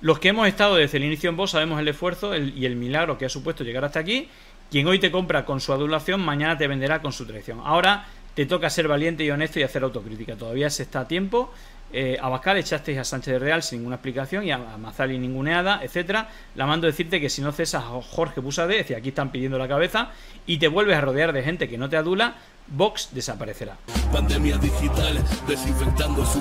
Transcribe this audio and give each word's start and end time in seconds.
Los 0.00 0.18
que 0.18 0.28
hemos 0.28 0.48
estado 0.48 0.76
desde 0.76 0.96
el 0.96 1.04
inicio 1.04 1.28
en 1.28 1.36
vos 1.36 1.50
sabemos 1.50 1.78
el 1.78 1.88
esfuerzo 1.88 2.34
y 2.36 2.64
el 2.64 2.76
milagro 2.76 3.18
que 3.18 3.26
ha 3.26 3.28
supuesto 3.28 3.64
llegar 3.64 3.84
hasta 3.84 4.00
aquí. 4.00 4.28
Quien 4.70 4.86
hoy 4.86 4.98
te 4.98 5.10
compra 5.10 5.44
con 5.44 5.60
su 5.60 5.72
adulación, 5.72 6.20
mañana 6.20 6.56
te 6.56 6.68
venderá 6.68 7.02
con 7.02 7.12
su 7.12 7.26
traición. 7.26 7.60
Ahora 7.64 8.06
te 8.34 8.46
toca 8.46 8.70
ser 8.70 8.88
valiente 8.88 9.24
y 9.24 9.30
honesto 9.30 9.60
y 9.60 9.62
hacer 9.62 9.82
autocrítica. 9.82 10.36
Todavía 10.36 10.70
se 10.70 10.84
está 10.84 11.00
a 11.00 11.08
tiempo. 11.08 11.52
Eh, 11.92 12.16
a 12.20 12.28
Bascal 12.28 12.56
echasteis 12.56 12.98
a 12.98 13.04
Sánchez 13.04 13.34
de 13.34 13.38
Real 13.40 13.62
sin 13.64 13.80
ninguna 13.80 13.96
explicación 13.96 14.44
y 14.44 14.52
a, 14.52 14.58
Mazali 14.58 15.18
ninguneada, 15.18 15.80
etcétera. 15.82 16.28
La 16.54 16.64
mando 16.64 16.86
decirte 16.86 17.20
que 17.20 17.28
si 17.28 17.42
no 17.42 17.50
cesas 17.52 17.82
a 17.82 18.00
Jorge 18.00 18.40
Busade, 18.40 18.74
es 18.74 18.84
decir, 18.84 18.96
aquí 18.96 19.08
están 19.08 19.32
pidiendo 19.32 19.58
la 19.58 19.66
cabeza, 19.66 20.10
y 20.46 20.58
te 20.58 20.68
vuelves 20.68 20.96
a 20.96 21.00
rodear 21.00 21.32
de 21.32 21.42
gente 21.42 21.68
que 21.68 21.76
no 21.76 21.88
te 21.88 21.96
adula, 21.96 22.36
Vox 22.68 23.10
desaparecerá. 23.12 23.76
Pandemia 24.12 24.56
digital, 24.58 25.18
desinfectando 25.48 26.24
su. 26.24 26.40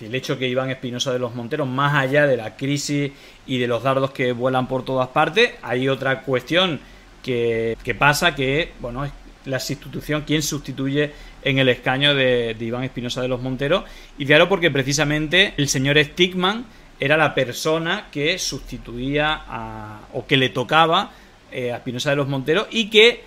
El 0.00 0.14
hecho 0.14 0.38
que 0.38 0.48
Iván 0.48 0.70
Espinosa 0.70 1.12
de 1.12 1.18
los 1.18 1.34
Monteros, 1.34 1.66
más 1.66 1.94
allá 1.94 2.26
de 2.26 2.36
la 2.36 2.56
crisis 2.56 3.12
y 3.46 3.58
de 3.58 3.66
los 3.66 3.82
dardos 3.82 4.10
que 4.10 4.32
vuelan 4.32 4.68
por 4.68 4.84
todas 4.84 5.08
partes, 5.08 5.52
hay 5.62 5.88
otra 5.88 6.22
cuestión 6.22 6.80
que, 7.22 7.96
pasa 7.98 8.34
que, 8.34 8.72
bueno, 8.80 9.04
es 9.04 9.12
la 9.46 9.58
sustitución, 9.58 10.24
quién 10.26 10.42
sustituye 10.42 11.12
en 11.42 11.58
el 11.58 11.68
escaño 11.68 12.14
de, 12.14 12.56
Iván 12.58 12.84
Espinosa 12.84 13.22
de 13.22 13.28
los 13.28 13.40
Monteros. 13.40 13.84
Y 14.18 14.26
claro, 14.26 14.48
porque 14.48 14.70
precisamente 14.70 15.54
el 15.56 15.68
señor 15.68 16.02
Stickman 16.02 16.66
era 17.00 17.16
la 17.16 17.34
persona 17.34 18.08
que 18.10 18.38
sustituía 18.38 19.42
a, 19.48 20.00
o 20.12 20.26
que 20.26 20.36
le 20.36 20.50
tocaba 20.50 21.10
eh, 21.52 21.72
a 21.72 21.76
Espinosa 21.76 22.10
de 22.10 22.16
los 22.16 22.28
Monteros 22.28 22.66
y 22.70 22.90
que 22.90 23.22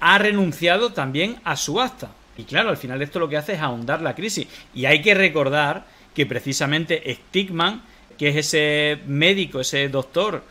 ha 0.00 0.18
renunciado 0.18 0.92
también 0.92 1.36
a 1.44 1.56
su 1.56 1.80
acta. 1.80 2.10
Y 2.36 2.44
claro, 2.44 2.70
al 2.70 2.76
final 2.76 3.02
esto 3.02 3.18
lo 3.18 3.28
que 3.28 3.36
hace 3.36 3.54
es 3.54 3.60
ahondar 3.60 4.00
la 4.00 4.14
crisis. 4.14 4.46
Y 4.74 4.86
hay 4.86 5.02
que 5.02 5.14
recordar 5.14 5.84
que 6.14 6.26
precisamente 6.26 7.02
Stickman, 7.14 7.82
que 8.18 8.28
es 8.28 8.36
ese 8.36 8.98
médico, 9.06 9.60
ese 9.60 9.88
doctor 9.88 10.42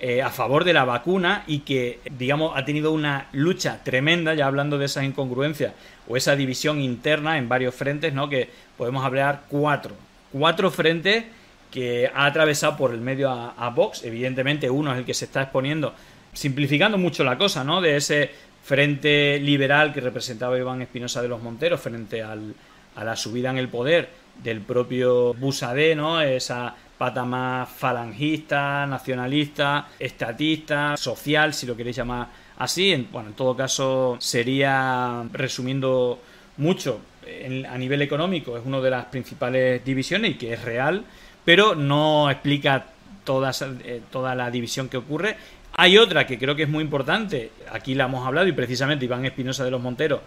eh, 0.00 0.22
a 0.22 0.30
favor 0.30 0.64
de 0.64 0.72
la 0.72 0.84
vacuna 0.84 1.44
y 1.46 1.60
que, 1.60 2.00
digamos, 2.18 2.52
ha 2.56 2.64
tenido 2.64 2.92
una 2.92 3.28
lucha 3.32 3.82
tremenda, 3.82 4.34
ya 4.34 4.46
hablando 4.46 4.76
de 4.76 4.86
esas 4.86 5.04
incongruencias 5.04 5.72
o 6.08 6.16
esa 6.16 6.36
división 6.36 6.80
interna 6.80 7.38
en 7.38 7.48
varios 7.48 7.74
frentes, 7.74 8.12
¿no? 8.12 8.28
Que 8.28 8.50
podemos 8.76 9.04
hablar 9.04 9.44
cuatro. 9.48 9.94
Cuatro 10.32 10.70
frentes 10.70 11.24
que 11.70 12.10
ha 12.12 12.26
atravesado 12.26 12.76
por 12.76 12.92
el 12.92 13.00
medio 13.00 13.30
a, 13.30 13.54
a 13.56 13.70
Vox. 13.70 14.04
Evidentemente, 14.04 14.68
uno 14.68 14.92
es 14.92 14.98
el 14.98 15.04
que 15.04 15.14
se 15.14 15.24
está 15.24 15.42
exponiendo, 15.42 15.94
simplificando 16.32 16.98
mucho 16.98 17.24
la 17.24 17.38
cosa, 17.38 17.64
¿no? 17.64 17.80
De 17.80 17.96
ese 17.96 18.30
frente 18.64 19.38
liberal 19.38 19.92
que 19.92 20.00
representaba 20.00 20.58
Iván 20.58 20.82
Espinosa 20.82 21.20
de 21.20 21.28
los 21.28 21.42
Monteros 21.42 21.80
frente 21.80 22.22
al, 22.22 22.54
a 22.96 23.04
la 23.04 23.14
subida 23.14 23.50
en 23.50 23.58
el 23.58 23.68
poder 23.68 24.08
del 24.42 24.60
propio 24.62 25.34
Busadé, 25.34 25.94
¿no? 25.94 26.20
Esa 26.20 26.74
pata 26.96 27.24
más 27.24 27.68
falangista, 27.68 28.86
nacionalista, 28.86 29.88
estatista, 29.98 30.96
social, 30.96 31.52
si 31.52 31.66
lo 31.66 31.76
queréis 31.76 31.96
llamar 31.96 32.28
así. 32.58 32.92
En, 32.92 33.08
bueno, 33.12 33.28
en 33.28 33.34
todo 33.34 33.54
caso 33.56 34.16
sería, 34.18 35.24
resumiendo 35.32 36.20
mucho, 36.56 37.00
en, 37.26 37.66
a 37.66 37.76
nivel 37.76 38.02
económico 38.02 38.56
es 38.56 38.64
una 38.64 38.80
de 38.80 38.90
las 38.90 39.06
principales 39.06 39.84
divisiones 39.84 40.32
y 40.32 40.34
que 40.34 40.54
es 40.54 40.62
real, 40.62 41.04
pero 41.44 41.74
no 41.74 42.30
explica 42.30 42.86
toda, 43.24 43.52
eh, 43.84 44.02
toda 44.10 44.34
la 44.34 44.50
división 44.50 44.88
que 44.88 44.96
ocurre. 44.96 45.36
Hay 45.76 45.98
otra 45.98 46.26
que 46.26 46.38
creo 46.38 46.54
que 46.54 46.64
es 46.64 46.68
muy 46.68 46.82
importante, 46.82 47.50
aquí 47.70 47.94
la 47.94 48.04
hemos 48.04 48.26
hablado 48.26 48.46
y 48.46 48.52
precisamente 48.52 49.04
Iván 49.04 49.24
Espinosa 49.24 49.64
de 49.64 49.70
los 49.70 49.80
Monteros 49.80 50.20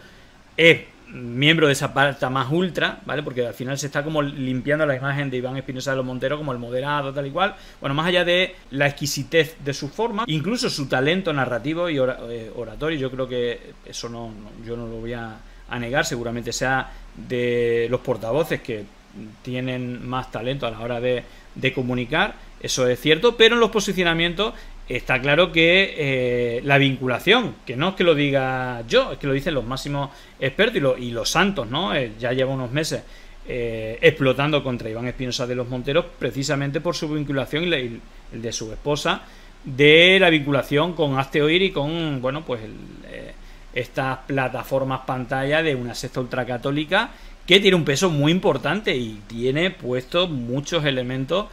es 0.58 0.82
miembro 1.10 1.68
de 1.68 1.74
esa 1.74 1.94
parte 1.94 2.28
más 2.30 2.52
ultra, 2.52 3.00
¿vale? 3.06 3.24
Porque 3.24 3.46
al 3.48 3.54
final 3.54 3.78
se 3.78 3.86
está 3.86 4.04
como 4.04 4.22
limpiando 4.22 4.86
la 4.86 4.96
imagen 4.96 5.30
de 5.30 5.38
Iván 5.38 5.56
Espinosa 5.56 5.92
de 5.92 5.98
los 5.98 6.06
Monteros 6.06 6.38
como 6.38 6.52
el 6.52 6.58
moderado, 6.58 7.14
tal 7.14 7.28
y 7.28 7.32
cual. 7.32 7.56
Bueno, 7.80 7.94
más 7.94 8.08
allá 8.08 8.26
de 8.26 8.56
la 8.72 8.88
exquisitez 8.88 9.56
de 9.64 9.74
su 9.74 9.88
forma, 9.88 10.26
incluso 10.28 10.70
su 10.70 10.90
talento 10.90 11.32
narrativo 11.32 11.90
y 11.90 11.98
oratorio, 12.00 13.00
yo 13.00 13.10
creo 13.12 13.28
que 13.28 13.74
eso 13.86 14.10
no, 14.10 14.34
yo 14.66 14.76
no 14.76 14.88
lo 14.88 14.98
voy 14.98 15.14
a, 15.14 15.38
negar, 15.80 16.06
seguramente 16.06 16.52
sea 16.52 16.92
de 17.16 17.88
los 17.90 18.02
portavoces 18.02 18.62
que 18.62 18.84
tienen 19.42 20.08
más 20.08 20.32
talento 20.32 20.66
a 20.68 20.72
la 20.72 20.80
hora 20.80 21.00
de 21.00 21.24
comunicar, 21.74 22.36
eso 22.60 22.88
es 22.88 23.00
cierto, 23.00 23.38
pero 23.38 23.56
en 23.56 23.62
los 23.62 23.70
posicionamientos 23.70 24.54
está 24.90 25.20
claro 25.22 25.52
que 25.52 25.96
eh, 25.98 26.62
la 26.64 26.78
vinculación, 26.78 27.56
que 27.66 27.76
no 27.76 27.90
es 27.90 27.96
que 27.96 28.04
lo 28.04 28.16
diga 28.16 28.84
yo, 28.88 29.12
es 29.12 29.18
que 29.18 29.28
lo 29.28 29.34
dicen 29.34 29.54
los 29.54 29.66
máximos 29.66 30.10
expertos 30.40 30.98
y, 31.00 31.06
y 31.06 31.12
los 31.12 31.30
santos, 31.30 31.68
¿no? 31.68 31.94
Eh, 31.94 32.14
ya 32.20 32.32
lleva 32.32 32.54
unos 32.54 32.72
meses 32.72 33.04
eh, 33.48 33.98
explotando 34.02 34.64
contra 34.64 34.90
Iván 34.90 35.08
Espinosa 35.08 35.46
de 35.46 35.56
los 35.56 35.68
Monteros 35.68 36.06
precisamente 36.18 36.82
por 36.82 36.96
su 36.96 37.10
vinculación 37.10 37.64
y, 37.64 37.68
la, 37.68 37.78
el 37.78 38.02
de 38.32 38.52
su 38.52 38.72
esposa, 38.72 39.24
de 39.64 40.18
la 40.20 40.30
vinculación 40.30 40.94
con 40.94 41.18
Asteoir 41.20 41.62
y 41.62 41.72
con, 41.72 42.22
bueno, 42.22 42.46
pues 42.46 42.62
estas 43.74 44.20
plataformas 44.26 45.02
pantalla 45.02 45.62
de 45.62 45.76
una 45.76 45.94
secta 45.94 46.20
ultracatólica 46.20 47.12
que 47.46 47.60
tiene 47.60 47.78
un 47.78 47.86
peso 47.86 48.10
muy 48.10 48.32
importante 48.32 48.96
y 48.96 49.22
tiene 49.28 49.72
puesto 49.72 50.28
muchos 50.28 50.84
elementos 50.84 51.46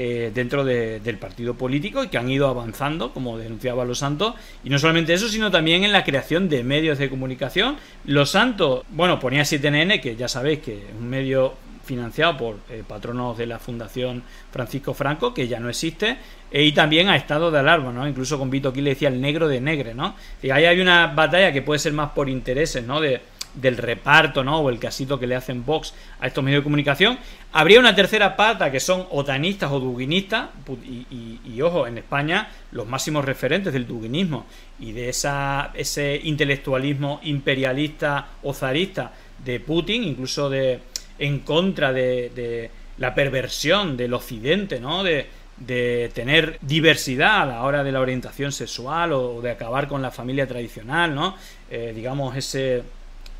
eh, 0.00 0.30
dentro 0.32 0.64
de, 0.64 1.00
del 1.00 1.18
partido 1.18 1.54
político 1.54 2.04
y 2.04 2.06
que 2.06 2.18
han 2.18 2.30
ido 2.30 2.46
avanzando, 2.46 3.12
como 3.12 3.36
denunciaba 3.36 3.84
Los 3.84 3.98
Santos. 3.98 4.34
Y 4.62 4.70
no 4.70 4.78
solamente 4.78 5.12
eso, 5.12 5.28
sino 5.28 5.50
también 5.50 5.82
en 5.82 5.90
la 5.90 6.04
creación 6.04 6.48
de 6.48 6.62
medios 6.62 6.98
de 6.98 7.10
comunicación. 7.10 7.78
Los 8.04 8.30
Santos, 8.30 8.84
bueno, 8.90 9.18
ponía 9.18 9.42
7NN, 9.42 10.00
que 10.00 10.14
ya 10.14 10.28
sabéis 10.28 10.60
que 10.60 10.74
es 10.74 10.94
un 10.96 11.08
medio 11.08 11.54
financiado 11.82 12.36
por 12.36 12.58
eh, 12.70 12.84
patronos 12.86 13.36
de 13.36 13.46
la 13.46 13.58
Fundación 13.58 14.22
Francisco 14.52 14.94
Franco, 14.94 15.34
que 15.34 15.48
ya 15.48 15.58
no 15.58 15.68
existe, 15.68 16.18
eh, 16.52 16.62
y 16.62 16.70
también 16.70 17.08
a 17.08 17.16
estado 17.16 17.50
de 17.50 17.58
alarma, 17.58 17.90
¿no? 17.90 18.06
Incluso 18.06 18.38
con 18.38 18.50
Vito 18.50 18.68
aquí 18.68 18.80
le 18.80 18.90
decía 18.90 19.08
el 19.08 19.20
negro 19.20 19.48
de 19.48 19.60
negre, 19.60 19.94
¿no? 19.94 20.14
Y 20.40 20.50
ahí 20.50 20.64
hay 20.64 20.80
una 20.80 21.08
batalla 21.08 21.52
que 21.52 21.62
puede 21.62 21.80
ser 21.80 21.92
más 21.92 22.10
por 22.10 22.28
intereses, 22.28 22.84
¿no? 22.84 23.00
De, 23.00 23.20
del 23.54 23.76
reparto, 23.76 24.44
¿no? 24.44 24.60
O 24.60 24.70
el 24.70 24.78
casito 24.78 25.18
que 25.18 25.26
le 25.26 25.34
hacen 25.34 25.64
Vox 25.64 25.94
a 26.20 26.26
estos 26.26 26.44
medios 26.44 26.60
de 26.60 26.64
comunicación. 26.64 27.18
Habría 27.52 27.80
una 27.80 27.94
tercera 27.94 28.36
pata 28.36 28.70
que 28.70 28.80
son 28.80 29.06
otanistas 29.10 29.70
o 29.72 29.80
duguinistas, 29.80 30.50
y, 30.84 31.60
ojo, 31.62 31.86
en 31.86 31.98
España 31.98 32.50
los 32.72 32.86
máximos 32.86 33.24
referentes 33.24 33.72
del 33.72 33.86
duguinismo 33.86 34.46
y 34.78 34.92
de 34.92 35.08
esa, 35.08 35.70
ese 35.74 36.20
intelectualismo 36.22 37.20
imperialista 37.24 38.28
o 38.42 38.52
zarista 38.52 39.12
de 39.44 39.60
Putin, 39.60 40.04
incluso 40.04 40.50
de 40.50 40.80
en 41.18 41.40
contra 41.40 41.92
de, 41.92 42.70
la 42.98 43.14
perversión 43.14 43.96
del 43.96 44.14
occidente, 44.14 44.80
¿no? 44.80 45.04
De, 45.04 45.26
de 45.56 46.10
tener 46.14 46.58
diversidad 46.62 47.42
a 47.42 47.46
la 47.46 47.62
hora 47.62 47.82
de 47.82 47.92
la 47.92 48.00
orientación 48.00 48.52
sexual 48.52 49.12
o 49.12 49.40
de 49.40 49.50
acabar 49.50 49.88
con 49.88 50.02
la 50.02 50.10
familia 50.10 50.46
tradicional, 50.46 51.14
¿no? 51.14 51.36
Eh, 51.70 51.92
digamos, 51.94 52.36
ese 52.36 52.82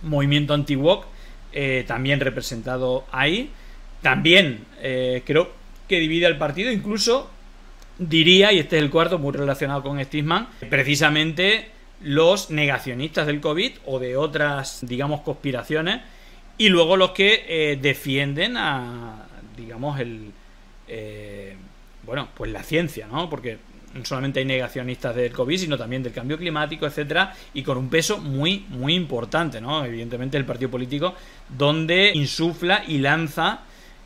movimiento 0.03 0.54
anti-wok, 0.54 1.06
eh, 1.52 1.84
también 1.87 2.20
representado 2.20 3.05
ahí. 3.11 3.50
También 4.02 4.64
eh, 4.81 5.23
creo 5.25 5.50
que 5.88 5.99
divide 5.99 6.26
al 6.26 6.38
partido, 6.38 6.70
incluso 6.70 7.31
diría, 7.99 8.52
y 8.52 8.58
este 8.58 8.76
es 8.76 8.82
el 8.82 8.90
cuarto, 8.90 9.19
muy 9.19 9.32
relacionado 9.32 9.82
con 9.82 10.02
Stisman, 10.02 10.49
precisamente 10.70 11.70
los 12.00 12.50
negacionistas 12.50 13.26
del 13.26 13.40
COVID 13.40 13.73
o 13.87 13.99
de 13.99 14.17
otras, 14.17 14.81
digamos, 14.82 15.23
conspiraciones, 15.23 16.00
y 16.56 16.69
luego 16.69 16.96
los 16.96 17.12
que 17.12 17.44
eh, 17.49 17.78
defienden 17.81 18.56
a, 18.56 19.26
digamos, 19.56 19.99
el... 20.00 20.32
Eh, 20.87 21.56
bueno, 22.05 22.28
pues 22.34 22.50
la 22.50 22.62
ciencia, 22.62 23.06
¿no? 23.06 23.28
Porque 23.28 23.58
no 23.94 24.05
solamente 24.05 24.40
hay 24.40 24.46
negacionistas 24.46 25.14
del 25.14 25.32
COVID, 25.32 25.58
sino 25.58 25.79
también 25.79 26.02
del 26.02 26.12
cambio 26.12 26.37
climático, 26.38 26.87
etcétera, 26.87 27.35
y 27.55 27.62
con 27.62 27.79
un 27.79 27.88
peso 27.88 28.19
muy, 28.19 28.67
muy 28.69 28.94
importante, 28.94 29.61
¿no? 29.61 29.85
Evidentemente 29.85 30.37
el 30.37 30.44
partido 30.44 30.70
político 30.70 31.14
donde 31.49 32.12
insufla 32.14 32.85
y 32.87 32.99
lanza 32.99 33.61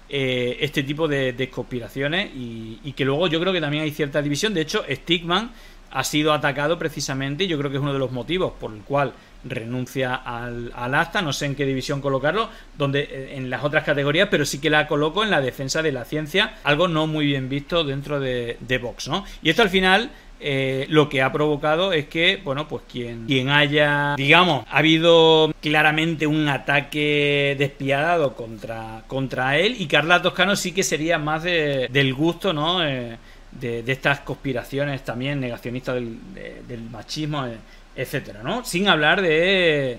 eh, 0.08 0.58
este 0.60 0.82
tipo 0.82 1.08
de, 1.08 1.32
de 1.32 1.48
conspiraciones 1.48 2.30
y, 2.34 2.78
y, 2.84 2.92
que 2.92 3.04
luego 3.04 3.28
yo 3.28 3.40
creo 3.40 3.52
que 3.52 3.60
también 3.60 3.84
hay 3.84 3.90
cierta 3.90 4.20
división. 4.20 4.52
De 4.54 4.60
hecho, 4.60 4.84
Stickman 4.88 5.50
ha 5.90 6.04
sido 6.04 6.32
atacado 6.32 6.78
precisamente 6.78 7.44
y 7.44 7.46
yo 7.48 7.58
creo 7.58 7.70
que 7.70 7.76
es 7.76 7.82
uno 7.82 7.92
de 7.92 7.98
los 7.98 8.12
motivos 8.12 8.52
por 8.58 8.72
el 8.72 8.82
cual 8.82 9.12
renuncia 9.44 10.14
al, 10.14 10.72
acta, 10.94 11.22
no 11.22 11.32
sé 11.32 11.46
en 11.46 11.54
qué 11.54 11.64
división 11.66 12.00
colocarlo, 12.00 12.48
donde 12.76 13.00
eh, 13.00 13.36
en 13.36 13.50
las 13.50 13.64
otras 13.64 13.84
categorías, 13.84 14.28
pero 14.30 14.44
sí 14.44 14.58
que 14.58 14.70
la 14.70 14.86
coloco 14.86 15.24
en 15.24 15.30
la 15.30 15.40
defensa 15.40 15.82
de 15.82 15.92
la 15.92 16.04
ciencia, 16.04 16.54
algo 16.64 16.88
no 16.88 17.06
muy 17.06 17.26
bien 17.26 17.48
visto 17.48 17.84
dentro 17.84 18.20
de, 18.20 18.56
de 18.60 18.78
Vox, 18.78 19.08
¿no? 19.08 19.24
Y 19.42 19.50
esto 19.50 19.62
al 19.62 19.70
final 19.70 20.10
eh, 20.44 20.86
lo 20.88 21.08
que 21.08 21.22
ha 21.22 21.30
provocado 21.30 21.92
es 21.92 22.06
que, 22.08 22.40
bueno, 22.42 22.66
pues 22.66 22.82
quien, 22.90 23.26
quien 23.26 23.48
haya, 23.48 24.16
digamos, 24.16 24.66
ha 24.68 24.78
habido 24.78 25.54
claramente 25.60 26.26
un 26.26 26.48
ataque 26.48 27.54
despiadado 27.56 28.34
contra, 28.34 29.04
contra 29.06 29.56
él 29.56 29.76
y 29.78 29.86
Carla 29.86 30.20
Toscano 30.20 30.56
sí 30.56 30.72
que 30.72 30.82
sería 30.82 31.16
más 31.18 31.44
del 31.44 32.14
gusto, 32.14 32.52
¿no? 32.52 32.84
Eh, 32.84 33.16
de, 33.52 33.84
estas 33.86 34.20
conspiraciones 34.20 35.04
también 35.04 35.38
negacionistas 35.38 35.94
del, 35.94 36.18
del 36.66 36.82
machismo 36.90 37.46
etcétera, 37.94 38.42
¿no? 38.42 38.64
Sin 38.64 38.88
hablar 38.88 39.22
de 39.22 39.98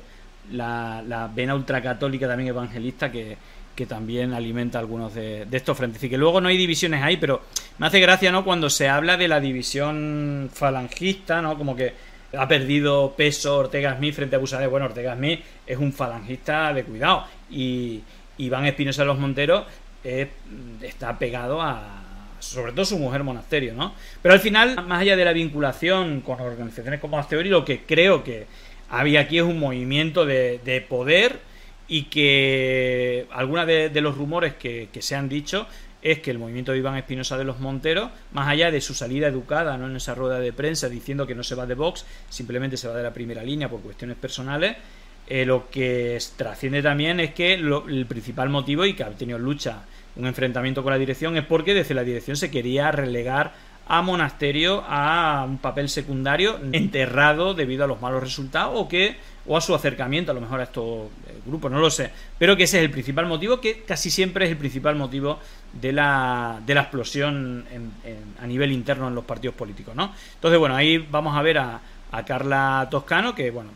la, 0.52 1.04
la 1.08 1.28
vena 1.28 1.56
ultracatólica 1.56 2.28
también 2.28 2.50
evangelista 2.50 3.12
que, 3.12 3.38
también 3.88 4.34
alimenta 4.34 4.80
algunos 4.80 5.14
de, 5.14 5.48
estos 5.52 5.78
frentes. 5.78 6.02
Y 6.04 6.10
que 6.10 6.18
luego 6.18 6.40
no 6.40 6.48
hay 6.48 6.58
divisiones 6.58 7.02
ahí, 7.04 7.18
pero 7.18 7.42
me 7.80 7.88
hace 7.88 8.00
gracia, 8.00 8.32
¿no? 8.32 8.46
Cuando 8.46 8.70
se 8.70 8.88
habla 8.88 9.18
de 9.18 9.28
la 9.28 9.40
división 9.40 10.50
falangista, 10.54 11.42
¿no? 11.42 11.58
Como 11.58 11.76
que 11.76 11.94
ha 12.38 12.48
perdido 12.48 13.14
peso 13.16 13.58
Ortega 13.58 13.96
Smith 13.98 14.16
frente 14.16 14.36
a 14.36 14.40
Busadet. 14.40 14.70
Bueno, 14.70 14.86
Ortega 14.86 15.16
Smith 15.16 15.42
es 15.68 15.78
un 15.78 15.92
falangista 15.92 16.72
de 16.74 16.84
cuidado. 16.84 17.26
Y 17.50 18.02
Iván 18.38 18.66
Espinosa 18.66 19.02
de 19.02 19.08
los 19.08 19.20
Monteros 19.20 19.66
está 20.04 21.18
pegado 21.18 21.62
a, 21.62 22.04
sobre 22.44 22.74
todo 22.74 22.86
su 22.86 23.00
mujer 23.00 23.24
monasterio, 23.24 23.74
¿no? 23.74 23.94
Pero 24.22 24.34
al 24.34 24.42
final, 24.42 24.86
más 24.86 25.02
allá 25.02 25.16
de 25.16 25.26
la 25.26 25.34
vinculación 25.34 26.22
con 26.22 26.40
organizaciones 26.42 27.00
como 27.00 27.18
Asteori, 27.18 27.50
lo 27.50 27.64
que 27.64 27.82
creo 27.82 28.24
que 28.24 28.46
había 28.90 29.22
aquí 29.22 29.38
es 29.38 29.44
un 29.44 29.60
movimiento 29.60 30.26
de, 30.26 30.86
poder 30.88 31.40
y 31.88 32.04
que 32.04 33.28
algunos 33.32 33.66
de, 33.66 34.02
los 34.02 34.18
rumores 34.18 34.54
que, 34.56 34.90
se 35.00 35.16
han 35.16 35.30
dicho 35.30 35.68
es 36.02 36.20
que 36.20 36.32
el 36.32 36.38
movimiento 36.38 36.74
de 36.74 36.80
Iván 36.80 36.98
Espinosa 36.98 37.38
de 37.38 37.46
los 37.46 37.60
Monteros, 37.62 38.10
más 38.34 38.50
allá 38.50 38.72
de 38.72 38.82
su 38.82 38.94
salida 38.94 39.28
educada 39.28 39.78
¿no? 39.78 39.88
en 39.88 39.96
esa 39.96 40.14
rueda 40.14 40.40
de 40.40 40.52
prensa 40.52 40.90
diciendo 40.90 41.26
que 41.26 41.34
no 41.34 41.44
se 41.44 41.56
va 41.56 41.66
de 41.66 41.76
Vox, 41.76 42.06
simplemente 42.30 42.76
se 42.76 42.90
va 42.90 42.96
de 42.96 43.04
la 43.04 43.14
primera 43.14 43.42
línea 43.42 43.70
por 43.70 43.80
cuestiones 43.80 44.18
personales, 44.18 44.76
eh, 45.28 45.46
lo 45.46 45.70
que 45.70 46.20
trasciende 46.36 46.82
también 46.82 47.22
es 47.22 47.34
que 47.34 47.54
el 47.54 48.06
principal 48.06 48.50
motivo 48.50 48.86
y 48.86 48.94
que 48.94 49.04
ha 49.04 49.10
tenido 49.12 49.40
lucha 49.40 49.84
un 50.16 50.28
enfrentamiento 50.28 50.84
con 50.84 50.92
la 50.92 51.00
dirección 51.00 51.38
es 51.38 51.46
porque 51.46 51.74
desde 51.74 51.94
la 51.94 52.04
dirección 52.04 52.38
se 52.38 52.52
quería 52.52 52.92
relegar 52.92 53.54
a 53.88 54.02
Monasterio 54.02 54.84
a 54.88 55.46
un 55.48 55.58
papel 55.58 55.90
secundario 55.90 56.60
enterrado 56.72 57.54
debido 57.54 57.84
a 57.84 57.88
los 57.88 58.02
malos 58.02 58.24
resultados 58.24 58.72
o 58.76 58.88
que 58.88 59.18
o 59.46 59.58
a 59.58 59.62
su 59.62 59.76
acercamiento 59.76 60.32
a 60.32 60.36
lo 60.36 60.40
mejor 60.40 60.62
a 60.62 60.64
estos 60.64 61.08
eh, 61.28 61.38
grupos, 61.46 61.70
no 61.70 61.80
lo 61.80 61.90
sé, 61.90 62.12
pero 62.40 62.56
que 62.56 62.64
ese 62.64 62.78
es 62.78 62.86
el 62.86 62.92
principal 62.92 63.26
motivo, 63.26 63.60
que 63.60 63.82
casi 63.82 64.10
siempre 64.10 64.46
es 64.46 64.52
el 64.52 64.58
principal 64.58 64.96
motivo 64.96 65.38
de 65.74 65.92
la, 65.92 66.62
de 66.66 66.74
la 66.74 66.82
explosión 66.82 67.66
a 68.42 68.48
nivel 68.48 68.72
interno 68.72 69.10
en 69.10 69.16
los 69.16 69.26
partidos 69.26 69.56
políticos, 69.56 69.96
¿no? 69.96 70.14
Entonces, 70.36 70.58
bueno, 70.60 70.76
ahí 70.76 70.98
vamos 70.98 71.36
a 71.36 71.42
ver 71.42 71.58
a, 71.58 71.82
a 72.14 72.24
Carla 72.24 72.88
Toscano, 72.90 73.36
que, 73.36 73.52
bueno, 73.52 73.72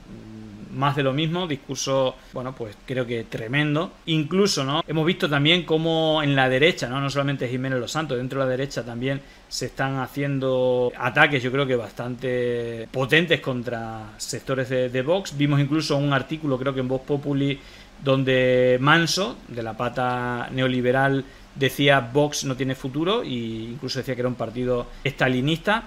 más 0.78 0.96
de 0.96 1.04
lo 1.04 1.12
mismo, 1.12 1.48
discurso, 1.48 2.16
bueno, 2.34 2.56
pues 2.56 2.78
creo 2.86 3.06
que 3.06 3.26
tremendo. 3.26 3.92
Incluso, 4.06 4.64
¿no? 4.64 4.84
Hemos 4.88 5.06
visto 5.06 5.30
también 5.30 5.64
cómo 5.64 6.22
en 6.24 6.36
la 6.36 6.48
derecha, 6.48 6.88
¿no? 6.88 7.02
No 7.02 7.10
solamente 7.10 7.48
Jiménez 7.48 7.80
Los 7.80 7.92
Santos, 7.92 8.18
dentro 8.18 8.40
de 8.40 8.46
la 8.46 8.52
derecha 8.52 8.86
también 8.86 9.22
se 9.48 9.68
están 9.68 9.98
haciendo 10.00 10.92
ataques, 10.98 11.42
yo 11.42 11.52
creo 11.52 11.66
que 11.66 11.76
bastante 11.76 12.88
potentes 12.92 13.40
contra 13.42 14.14
sectores 14.18 14.70
de, 14.70 15.02
Vox. 15.02 15.38
Vimos 15.38 15.60
incluso 15.60 15.98
un 15.98 16.14
artículo, 16.14 16.58
creo 16.58 16.74
que 16.74 16.82
en 16.82 16.88
Vox 16.88 17.06
Populi, 17.06 17.60
donde 18.04 18.78
Manso, 18.80 19.38
de 19.48 19.64
la 19.64 19.76
pata 19.76 20.50
neoliberal, 20.52 21.24
decía 21.56 22.00
Vox 22.00 22.44
no 22.44 22.56
tiene 22.56 22.76
futuro 22.76 23.24
e 23.24 23.30
incluso 23.74 24.00
decía 24.00 24.16
que 24.16 24.22
era 24.22 24.30
un 24.30 24.36
partido 24.36 24.88
estalinista. 25.04 25.86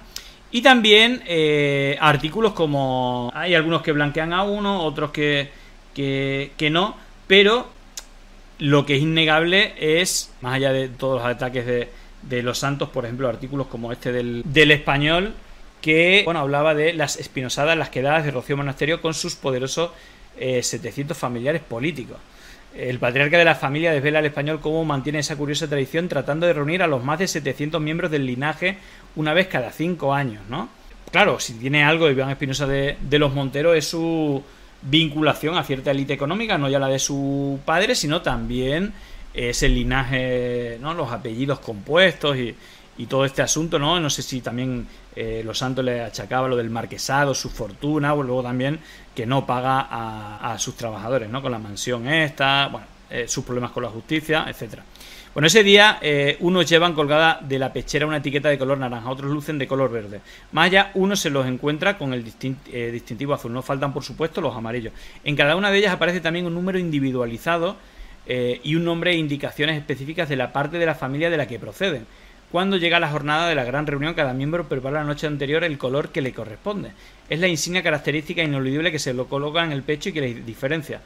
Y 0.52 0.62
también 0.62 1.22
eh, 1.26 1.96
artículos 2.00 2.52
como 2.52 3.30
hay 3.34 3.54
algunos 3.54 3.82
que 3.82 3.92
blanquean 3.92 4.32
a 4.32 4.42
uno, 4.42 4.82
otros 4.82 5.10
que, 5.12 5.50
que, 5.94 6.70
no, 6.70 6.96
pero 7.26 7.68
lo 8.58 8.84
que 8.84 8.96
es 8.96 9.02
innegable 9.02 9.74
es, 9.78 10.32
más 10.40 10.54
allá 10.54 10.72
de 10.72 10.88
todos 10.88 11.22
los 11.22 11.26
ataques 11.26 11.66
de, 11.66 11.88
de 12.22 12.42
los 12.42 12.58
santos, 12.58 12.88
por 12.88 13.04
ejemplo, 13.04 13.28
artículos 13.28 13.68
como 13.68 13.92
este 13.92 14.10
del, 14.10 14.42
del 14.44 14.72
español, 14.72 15.34
que 15.80 16.22
bueno, 16.24 16.40
hablaba 16.40 16.74
de 16.74 16.92
las 16.92 17.16
espinosadas, 17.16 17.76
las 17.76 17.90
quedadas 17.90 18.24
de 18.24 18.32
Rocío 18.32 18.56
Monasterio 18.56 19.00
con 19.00 19.14
sus 19.14 19.36
poderosos 19.36 19.90
700 20.36 21.16
eh, 21.16 21.20
familiares 21.20 21.62
políticos. 21.62 22.18
El 22.74 22.98
patriarca 22.98 23.36
de 23.36 23.44
la 23.44 23.56
familia 23.56 23.92
desvela 23.92 24.20
al 24.20 24.26
español 24.26 24.60
cómo 24.60 24.84
mantiene 24.84 25.18
esa 25.18 25.36
curiosa 25.36 25.66
tradición 25.66 26.08
tratando 26.08 26.46
de 26.46 26.52
reunir 26.52 26.82
a 26.82 26.86
los 26.86 27.02
más 27.02 27.18
de 27.18 27.26
700 27.26 27.80
miembros 27.80 28.10
del 28.10 28.26
linaje 28.26 28.78
una 29.16 29.34
vez 29.34 29.48
cada 29.48 29.72
cinco 29.72 30.14
años, 30.14 30.42
¿no? 30.48 30.68
Claro, 31.10 31.40
si 31.40 31.54
tiene 31.54 31.82
algo 31.82 32.06
de 32.06 32.12
Iván 32.12 32.30
Espinosa 32.30 32.66
de, 32.68 32.96
los 33.18 33.34
Monteros 33.34 33.76
es 33.76 33.88
su 33.88 34.42
vinculación 34.82 35.56
a 35.58 35.64
cierta 35.64 35.90
élite 35.90 36.12
económica, 36.12 36.56
no 36.56 36.68
ya 36.68 36.78
la 36.78 36.86
de 36.86 37.00
su 37.00 37.58
padre, 37.64 37.96
sino 37.96 38.22
también 38.22 38.92
es 39.34 39.62
el 39.64 39.74
linaje, 39.74 40.78
¿no? 40.80 40.94
Los 40.94 41.10
apellidos 41.10 41.58
compuestos 41.58 42.36
y, 42.36 42.54
y 43.00 43.06
todo 43.06 43.24
este 43.24 43.40
asunto, 43.40 43.78
¿no? 43.78 43.98
No 43.98 44.10
sé 44.10 44.20
si 44.20 44.42
también 44.42 44.86
eh, 45.16 45.40
Los 45.42 45.56
Santos 45.56 45.82
le 45.82 46.02
achacaba 46.02 46.46
lo 46.48 46.54
del 46.54 46.68
marquesado, 46.68 47.34
su 47.34 47.48
fortuna, 47.48 48.12
o 48.12 48.22
luego 48.22 48.42
también 48.42 48.78
que 49.14 49.24
no 49.24 49.46
paga 49.46 49.88
a, 49.88 50.58
sus 50.58 50.76
trabajadores, 50.76 51.30
¿no? 51.30 51.40
Con 51.40 51.50
la 51.50 51.58
mansión 51.58 52.06
esta, 52.06 52.68
bueno, 52.68 52.86
eh, 53.08 53.26
sus 53.26 53.42
problemas 53.42 53.70
con 53.70 53.84
la 53.84 53.88
justicia, 53.88 54.44
etcétera. 54.46 54.84
Bueno, 55.32 55.46
ese 55.46 55.62
día 55.62 55.98
eh, 56.02 56.36
unos 56.40 56.68
llevan 56.68 56.92
colgada 56.92 57.40
de 57.40 57.58
la 57.58 57.72
pechera 57.72 58.06
una 58.06 58.18
etiqueta 58.18 58.50
de 58.50 58.58
color 58.58 58.76
naranja, 58.76 59.08
otros 59.08 59.30
lucen 59.30 59.56
de 59.56 59.66
color 59.66 59.90
verde. 59.90 60.20
Más 60.52 60.66
allá, 60.66 60.90
uno 60.92 61.16
se 61.16 61.30
los 61.30 61.46
encuentra 61.46 61.96
con 61.96 62.12
el 62.12 62.22
distintivo 62.22 63.32
azul. 63.32 63.50
No 63.50 63.62
faltan, 63.62 63.94
por 63.94 64.04
supuesto, 64.04 64.42
los 64.42 64.54
amarillos. 64.54 64.92
En 65.24 65.36
cada 65.36 65.56
una 65.56 65.70
de 65.70 65.78
ellas 65.78 65.94
aparece 65.94 66.20
también 66.20 66.44
un 66.44 66.52
número 66.52 66.78
individualizado 66.78 67.76
y 68.26 68.74
un 68.76 68.84
nombre 68.84 69.12
e 69.12 69.16
indicaciones 69.16 69.76
específicas 69.78 70.28
de 70.28 70.36
la 70.36 70.52
parte 70.52 70.78
de 70.78 70.86
la 70.86 70.94
familia 70.94 71.30
de 71.30 71.36
la 71.36 71.48
que 71.48 71.58
proceden. 71.58 72.06
Cuando 72.50 72.76
llega 72.76 72.98
la 72.98 73.08
jornada 73.08 73.48
de 73.48 73.54
la 73.54 73.62
gran 73.62 73.86
reunión, 73.86 74.14
cada 74.14 74.32
miembro 74.32 74.68
prepara 74.68 75.00
la 75.00 75.04
noche 75.04 75.28
anterior 75.28 75.62
el 75.62 75.78
color 75.78 76.08
que 76.08 76.20
le 76.20 76.32
corresponde. 76.32 76.90
Es 77.28 77.38
la 77.38 77.46
insignia 77.46 77.82
característica 77.82 78.42
inolvidable 78.42 78.90
que 78.90 78.98
se 78.98 79.14
lo 79.14 79.28
coloca 79.28 79.62
en 79.62 79.70
el 79.70 79.84
pecho 79.84 80.08
y 80.08 80.12
que 80.12 80.20
le 80.20 80.34
diferencia. 80.34 81.00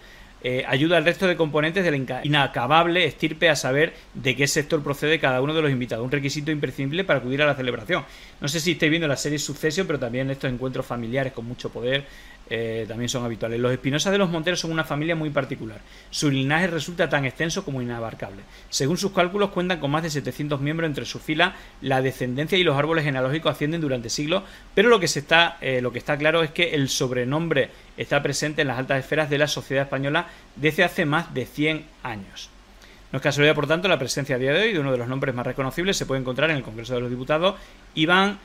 Eh, 0.46 0.62
ayuda 0.66 0.98
al 0.98 1.06
resto 1.06 1.26
de 1.26 1.36
componentes 1.36 1.84
de 1.84 1.90
la 1.90 2.20
inacabable 2.22 3.04
estirpe 3.04 3.48
a 3.48 3.56
saber 3.56 3.94
de 4.12 4.36
qué 4.36 4.46
sector 4.46 4.82
procede 4.82 5.18
cada 5.18 5.42
uno 5.42 5.54
de 5.54 5.62
los 5.62 5.70
invitados. 5.70 6.04
Un 6.04 6.10
requisito 6.10 6.50
imprescindible 6.50 7.04
para 7.04 7.18
acudir 7.18 7.42
a 7.42 7.46
la 7.46 7.54
celebración. 7.54 8.04
No 8.40 8.48
sé 8.48 8.60
si 8.60 8.72
estáis 8.72 8.90
viendo 8.90 9.08
la 9.08 9.16
serie 9.16 9.38
Sucesio, 9.38 9.86
pero 9.86 9.98
también 9.98 10.30
estos 10.30 10.50
encuentros 10.50 10.84
familiares 10.84 11.34
con 11.34 11.46
mucho 11.46 11.70
poder 11.70 12.04
eh, 12.50 12.84
también 12.86 13.08
son 13.08 13.24
habituales. 13.24 13.58
Los 13.58 13.72
Espinosa 13.72 14.10
de 14.10 14.18
los 14.18 14.28
Monteros 14.28 14.60
son 14.60 14.70
una 14.70 14.84
familia 14.84 15.16
muy 15.16 15.30
particular. 15.30 15.80
Su 16.10 16.30
linaje 16.30 16.66
resulta 16.66 17.08
tan 17.08 17.24
extenso 17.24 17.64
como 17.64 17.80
inabarcable. 17.80 18.42
Según 18.68 18.98
sus 18.98 19.12
cálculos, 19.12 19.50
cuentan 19.50 19.80
con 19.80 19.90
más 19.90 20.02
de 20.02 20.10
700 20.10 20.60
miembros 20.60 20.88
entre 20.88 21.06
su 21.06 21.18
fila. 21.18 21.54
La 21.80 22.02
descendencia 22.02 22.58
y 22.58 22.64
los 22.64 22.76
árboles 22.76 23.04
genealógicos 23.04 23.52
ascienden 23.52 23.80
durante 23.80 24.10
siglos, 24.10 24.42
pero 24.74 24.88
lo 24.88 25.00
que, 25.00 25.08
se 25.08 25.20
está, 25.20 25.56
eh, 25.60 25.80
lo 25.80 25.92
que 25.92 25.98
está 25.98 26.18
claro 26.18 26.42
es 26.42 26.50
que 26.50 26.74
el 26.74 26.88
sobrenombre 26.88 27.70
está 27.96 28.22
presente 28.22 28.62
en 28.62 28.68
las 28.68 28.78
altas 28.78 28.98
esferas 28.98 29.30
de 29.30 29.38
la 29.38 29.48
sociedad 29.48 29.84
española 29.84 30.26
desde 30.56 30.84
hace 30.84 31.06
más 31.06 31.32
de 31.32 31.46
100 31.46 31.84
años. 32.02 32.50
No 33.10 33.18
es 33.18 33.22
casualidad, 33.22 33.54
por 33.54 33.68
tanto, 33.68 33.88
la 33.88 33.98
presencia 33.98 34.36
a 34.36 34.38
día 34.38 34.52
de 34.52 34.62
hoy 34.62 34.72
de 34.72 34.80
uno 34.80 34.90
de 34.90 34.98
los 34.98 35.08
nombres 35.08 35.34
más 35.34 35.46
reconocibles 35.46 35.96
se 35.96 36.04
puede 36.04 36.20
encontrar 36.20 36.50
en 36.50 36.56
el 36.56 36.62
Congreso 36.62 36.94
de 36.94 37.00
los 37.00 37.10
Diputados, 37.10 37.54
Iván 37.94 38.38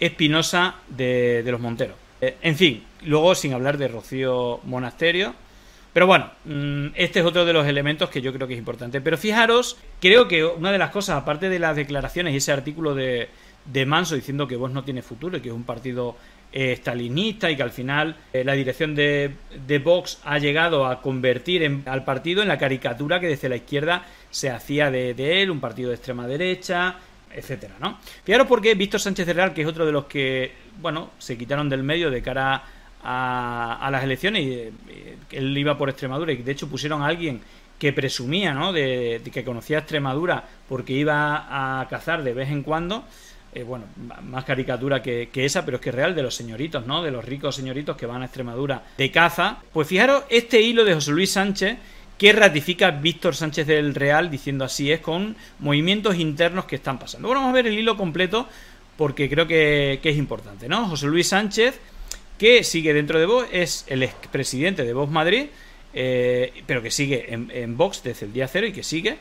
Espinosa 0.00 0.76
de 0.88 1.44
los 1.46 1.60
Monteros. 1.60 2.05
Eh, 2.20 2.36
en 2.42 2.56
fin, 2.56 2.82
luego 3.04 3.34
sin 3.34 3.52
hablar 3.52 3.78
de 3.78 3.88
Rocío 3.88 4.60
Monasterio. 4.64 5.34
Pero 5.96 6.06
bueno, 6.06 6.30
mm, 6.44 6.88
este 6.94 7.20
es 7.20 7.24
otro 7.24 7.46
de 7.46 7.54
los 7.54 7.66
elementos 7.66 8.10
que 8.10 8.20
yo 8.20 8.30
creo 8.30 8.46
que 8.46 8.52
es 8.52 8.58
importante. 8.58 9.00
Pero 9.00 9.16
fijaros, 9.16 9.78
creo 9.98 10.28
que 10.28 10.44
una 10.44 10.70
de 10.70 10.76
las 10.76 10.90
cosas, 10.90 11.16
aparte 11.16 11.48
de 11.48 11.58
las 11.58 11.74
declaraciones 11.74 12.34
y 12.34 12.36
ese 12.36 12.52
artículo 12.52 12.94
de, 12.94 13.30
Manso 13.86 14.14
diciendo 14.14 14.46
que 14.46 14.56
vos 14.56 14.70
no 14.70 14.84
tiene 14.84 15.00
futuro 15.00 15.38
y 15.38 15.40
que 15.40 15.48
es 15.48 15.54
un 15.54 15.64
partido 15.64 16.14
eh, 16.52 16.72
estalinista 16.72 17.50
y 17.50 17.56
que 17.56 17.62
al 17.62 17.70
final 17.70 18.14
eh, 18.32 18.44
la 18.44 18.52
dirección 18.52 18.94
de, 18.94 19.32
Vox 19.82 20.20
ha 20.24 20.38
llegado 20.38 20.84
a 20.84 21.00
convertir 21.00 21.82
al 21.86 22.04
partido 22.04 22.42
en 22.42 22.48
la 22.48 22.58
caricatura 22.58 23.18
que 23.18 23.28
desde 23.28 23.48
la 23.48 23.56
izquierda 23.56 24.04
se 24.30 24.50
hacía 24.50 24.90
de, 24.90 25.14
de 25.14 25.40
él, 25.40 25.50
un 25.50 25.60
partido 25.60 25.88
de 25.88 25.96
extrema 25.96 26.26
derecha, 26.26 26.96
etcétera, 27.32 27.74
¿no? 27.80 27.98
Fijaros 28.24 28.46
porque 28.46 28.74
Víctor 28.74 29.00
Sánchez 29.00 29.28
Real, 29.28 29.52
que 29.52 29.62
es 29.62 29.68
otro 29.68 29.84
de 29.86 29.92
los 29.92 30.06
que, 30.06 30.52
bueno, 30.80 31.10
se 31.18 31.36
quitaron 31.36 31.68
del 31.68 31.82
medio 31.82 32.10
de 32.10 32.22
cara 32.22 32.64
a, 33.02 33.88
las 33.90 34.02
elecciones 34.02 34.42
y, 34.42 34.52
eh, 34.52 35.16
él 35.30 35.56
iba 35.56 35.78
por 35.78 35.88
Extremadura 35.88 36.32
y 36.32 36.36
de 36.36 36.52
hecho 36.52 36.68
pusieron 36.68 37.02
a 37.02 37.06
alguien 37.06 37.40
que 37.78 37.92
presumía, 37.92 38.54
¿no? 38.54 38.72
De, 38.72 39.20
que 39.32 39.44
conocía 39.44 39.78
Extremadura 39.78 40.44
porque 40.68 40.94
iba 40.94 41.80
a 41.80 41.86
cazar 41.88 42.22
de 42.22 42.32
vez 42.32 42.50
en 42.50 42.62
cuando. 42.62 43.04
eh, 43.52 43.62
bueno, 43.62 43.86
más 44.22 44.44
caricatura 44.44 45.02
que, 45.02 45.30
esa, 45.34 45.64
pero 45.64 45.76
es 45.76 45.82
que 45.82 45.92
real, 45.92 46.14
de 46.14 46.22
los 46.22 46.34
señoritos, 46.34 46.86
¿no? 46.86 47.02
De 47.02 47.10
los 47.10 47.24
ricos 47.24 47.54
señoritos 47.54 47.96
que 47.96 48.06
van 48.06 48.22
a 48.22 48.26
Extremadura 48.26 48.82
de 48.98 49.10
caza. 49.10 49.58
Pues 49.72 49.88
fijaros 49.88 50.24
este 50.28 50.60
hilo 50.60 50.84
de 50.84 50.94
José 50.94 51.12
Luis 51.12 51.30
Sánchez 51.30 51.76
que 52.18 52.32
ratifica 52.32 52.90
Víctor 52.90 53.36
Sánchez 53.36 53.66
del 53.66 53.94
Real 53.94 54.30
diciendo 54.30 54.64
así 54.64 54.90
es 54.90 55.00
con 55.00 55.36
movimientos 55.58 56.16
internos 56.16 56.64
que 56.64 56.76
están 56.76 56.98
pasando. 56.98 57.28
Bueno, 57.28 57.40
vamos 57.40 57.52
a 57.52 57.56
ver 57.56 57.66
el 57.66 57.78
hilo 57.78 57.96
completo 57.96 58.48
porque 58.96 59.28
creo 59.28 59.46
que, 59.46 60.00
es 60.02 60.16
importante, 60.16 60.68
¿no? 60.68 60.88
José 60.88 61.06
Luis 61.06 61.28
Sánchez, 61.28 61.78
que 62.38 62.64
sigue 62.64 62.94
dentro 62.94 63.18
de 63.18 63.26
Vox, 63.26 63.48
es 63.52 63.84
el 63.88 64.02
expresidente 64.02 64.84
de 64.84 64.92
Vox 64.94 65.12
Madrid, 65.12 65.46
eh, 65.92 66.62
pero 66.66 66.82
que 66.82 66.90
sigue 66.90 67.26
en, 67.28 67.76
Vox 67.76 68.02
desde 68.02 68.26
el 68.26 68.32
día 68.32 68.48
cero 68.48 68.66
y 68.66 68.72
que 68.72 68.82
sigue. 68.82 69.18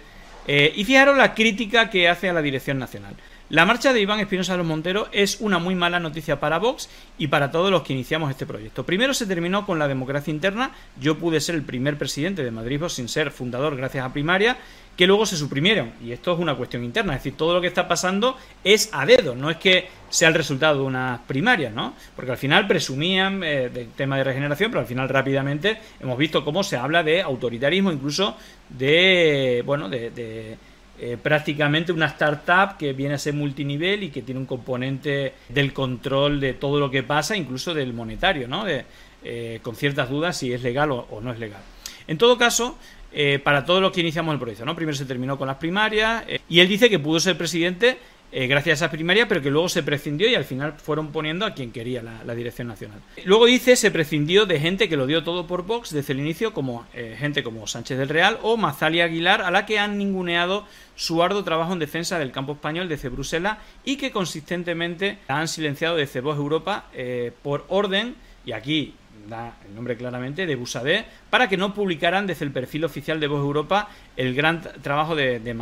Eh, 0.47 0.71
y 0.75 0.85
fijaros 0.85 1.17
la 1.17 1.33
crítica 1.33 1.89
que 1.89 2.07
hace 2.07 2.29
a 2.29 2.33
la 2.33 2.41
dirección 2.41 2.79
nacional. 2.79 3.15
La 3.49 3.63
marcha 3.63 3.93
de 3.93 4.01
Iván 4.01 4.19
Espinosa 4.19 4.53
de 4.53 4.57
los 4.57 4.65
Monteros 4.65 5.07
es 5.11 5.39
una 5.39 5.59
muy 5.59 5.75
mala 5.75 5.99
noticia 5.99 6.39
para 6.39 6.57
Vox 6.57 6.89
y 7.19 7.27
para 7.27 7.51
todos 7.51 7.69
los 7.69 7.83
que 7.83 7.93
iniciamos 7.93 8.31
este 8.31 8.47
proyecto. 8.47 8.87
Primero 8.87 9.13
se 9.13 9.27
terminó 9.27 9.67
con 9.67 9.77
la 9.77 9.87
democracia 9.87 10.31
interna, 10.31 10.71
yo 10.99 11.19
pude 11.19 11.39
ser 11.39 11.53
el 11.53 11.61
primer 11.61 11.95
presidente 11.95 12.43
de 12.43 12.49
Madrid 12.49 12.79
Vox 12.79 12.93
sin 12.93 13.07
ser 13.07 13.29
fundador 13.29 13.77
gracias 13.77 14.03
a 14.03 14.11
primaria, 14.11 14.57
que 14.97 15.05
luego 15.05 15.27
se 15.27 15.37
suprimieron. 15.37 15.91
Y 16.03 16.11
esto 16.11 16.33
es 16.33 16.39
una 16.39 16.55
cuestión 16.55 16.83
interna, 16.83 17.13
es 17.13 17.19
decir, 17.19 17.37
todo 17.37 17.53
lo 17.53 17.61
que 17.61 17.67
está 17.67 17.87
pasando 17.87 18.35
es 18.63 18.89
a 18.91 19.05
dedo, 19.05 19.35
no 19.35 19.51
es 19.51 19.57
que 19.57 19.89
sea 20.09 20.29
el 20.29 20.33
resultado 20.33 20.79
de 20.79 20.85
unas 20.85 21.19
primarias, 21.27 21.71
¿no? 21.71 21.93
Porque 22.15 22.31
al 22.31 22.37
final 22.37 22.65
presumían 22.65 23.43
eh, 23.43 23.69
del 23.69 23.89
tema 23.89 24.17
de 24.17 24.23
regeneración, 24.23 24.71
pero 24.71 24.81
al 24.81 24.87
final 24.87 25.07
rápidamente 25.07 25.77
hemos 25.99 26.17
visto 26.17 26.43
cómo 26.43 26.63
se 26.63 26.77
habla 26.77 27.03
de 27.03 27.21
autoritarismo, 27.21 27.91
incluso 27.91 28.37
de, 28.69 29.61
bueno, 29.67 29.87
de 29.87 30.57
eh, 30.97 31.17
prácticamente 31.21 31.91
una 31.91 32.05
startup 32.05 32.77
que 32.77 32.93
viene 32.93 33.15
a 33.15 33.17
ser 33.17 33.33
multinivel 33.33 34.03
y 34.03 34.09
que 34.09 34.21
tiene 34.21 34.39
un 34.39 34.45
componente 34.45 35.33
del 35.49 35.73
control 35.73 36.39
de 36.39 36.53
todo 36.53 36.79
lo 36.79 36.89
que 36.89 37.03
pasa, 37.03 37.35
incluso 37.35 37.73
del 37.73 37.93
monetario, 37.93 38.47
¿no? 38.47 38.65
Eh, 38.67 39.59
con 39.61 39.75
ciertas 39.75 40.09
dudas 40.09 40.37
si 40.37 40.53
es 40.53 40.61
legal 40.61 40.91
o, 40.91 41.19
no 41.21 41.33
es 41.33 41.39
legal. 41.39 41.61
En 42.07 42.17
todo 42.17 42.37
caso, 42.37 42.77
eh, 43.11 43.39
para 43.39 43.65
todos 43.65 43.81
los 43.81 43.91
que 43.91 44.01
iniciamos 44.01 44.33
el 44.33 44.39
proyecto, 44.39 44.63
¿no? 44.63 44.75
Primero 44.75 44.95
se 44.95 45.05
terminó 45.05 45.37
con 45.37 45.47
las 45.47 45.57
primarias 45.57 46.23
y 46.47 46.59
él 46.59 46.69
dice 46.69 46.89
que 46.89 46.99
pudo 46.99 47.19
ser 47.19 47.37
presidente 47.37 47.97
eh, 48.37 48.47
gracias 48.47 48.81
a 48.81 48.91
primaria, 48.91 49.29
pero 49.29 49.41
que 49.41 49.49
luego 49.49 49.69
se 49.69 49.81
prescindió 49.81 50.29
y 50.29 50.35
al 50.35 50.43
final 50.43 50.73
fueron 50.73 51.13
poniendo 51.13 51.45
a 51.45 51.53
quien 51.53 51.71
quería 51.71 52.03
la, 52.03 52.35
dirección 52.35 52.67
nacional. 52.67 52.99
Luego 53.23 53.45
dice, 53.45 53.77
se 53.77 53.91
prescindió 53.91 54.45
de 54.45 54.59
gente 54.59 54.89
que 54.89 54.97
lo 54.97 55.07
dio 55.07 55.23
todo 55.23 55.47
por 55.47 55.65
Vox 55.65 55.91
desde 55.91 56.11
el 56.11 56.19
inicio, 56.19 56.51
como 56.51 56.85
eh, 56.93 57.15
gente 57.17 57.43
como 57.43 57.65
Sánchez 57.65 57.97
del 57.97 58.09
Real 58.09 58.37
o 58.41 58.57
Mazalia 58.57 59.05
Aguilar, 59.05 59.41
a 59.41 59.51
la 59.51 59.65
que 59.65 59.79
han 59.79 59.97
ninguneado 59.97 60.67
su 60.97 61.23
arduo 61.23 61.45
trabajo 61.45 61.71
en 61.71 61.79
defensa 61.79 62.19
del 62.19 62.33
campo 62.33 62.51
español 62.51 62.89
desde 62.89 63.07
Bruselas 63.07 63.59
y 63.85 63.95
que 63.95 64.11
consistentemente 64.11 65.19
han 65.29 65.47
silenciado 65.47 65.95
desde 65.95 66.19
Vox 66.19 66.37
Europa 66.37 66.89
eh, 66.93 67.31
por 67.41 67.63
orden, 67.69 68.15
y 68.45 68.51
aquí 68.51 68.95
da 69.29 69.55
el 69.65 69.73
nombre 69.73 69.95
claramente, 69.95 70.45
de 70.45 70.55
Busadé, 70.55 71.05
para 71.29 71.47
que 71.47 71.55
no 71.55 71.73
publicaran 71.73 72.27
desde 72.27 72.43
el 72.43 72.51
perfil 72.51 72.83
oficial 72.83 73.21
de 73.21 73.27
Vox 73.27 73.39
Europa 73.39 73.87
el 74.17 74.35
gran 74.35 74.61
trabajo 74.81 75.15
de, 75.15 75.39
de 75.39 75.53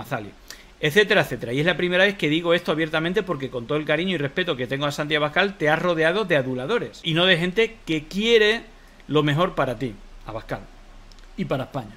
etcétera, 0.83 1.21
etcétera. 1.21 1.53
Y 1.53 1.61
es 1.61 1.65
la 1.65 1.77
primera 1.77 2.03
vez 2.03 2.17
que 2.17 2.27
digo 2.27 2.53
esto 2.53 2.73
abiertamente 2.73 3.23
porque 3.23 3.49
con 3.49 3.67
todo 3.67 3.77
el 3.77 3.85
cariño 3.85 4.15
y 4.15 4.17
respeto 4.17 4.57
que 4.57 4.67
tengo 4.67 4.85
a 4.85 4.91
Santiago 4.91 5.23
Abascal, 5.23 5.57
te 5.57 5.69
has 5.69 5.81
rodeado 5.81 6.25
de 6.25 6.35
aduladores 6.35 6.99
y 7.03 7.13
no 7.13 7.25
de 7.25 7.37
gente 7.37 7.77
que 7.85 8.03
quiere 8.03 8.63
lo 9.07 9.23
mejor 9.23 9.55
para 9.55 9.79
ti, 9.79 9.95
Abascal, 10.25 10.59
y 11.37 11.45
para 11.45 11.63
España. 11.63 11.95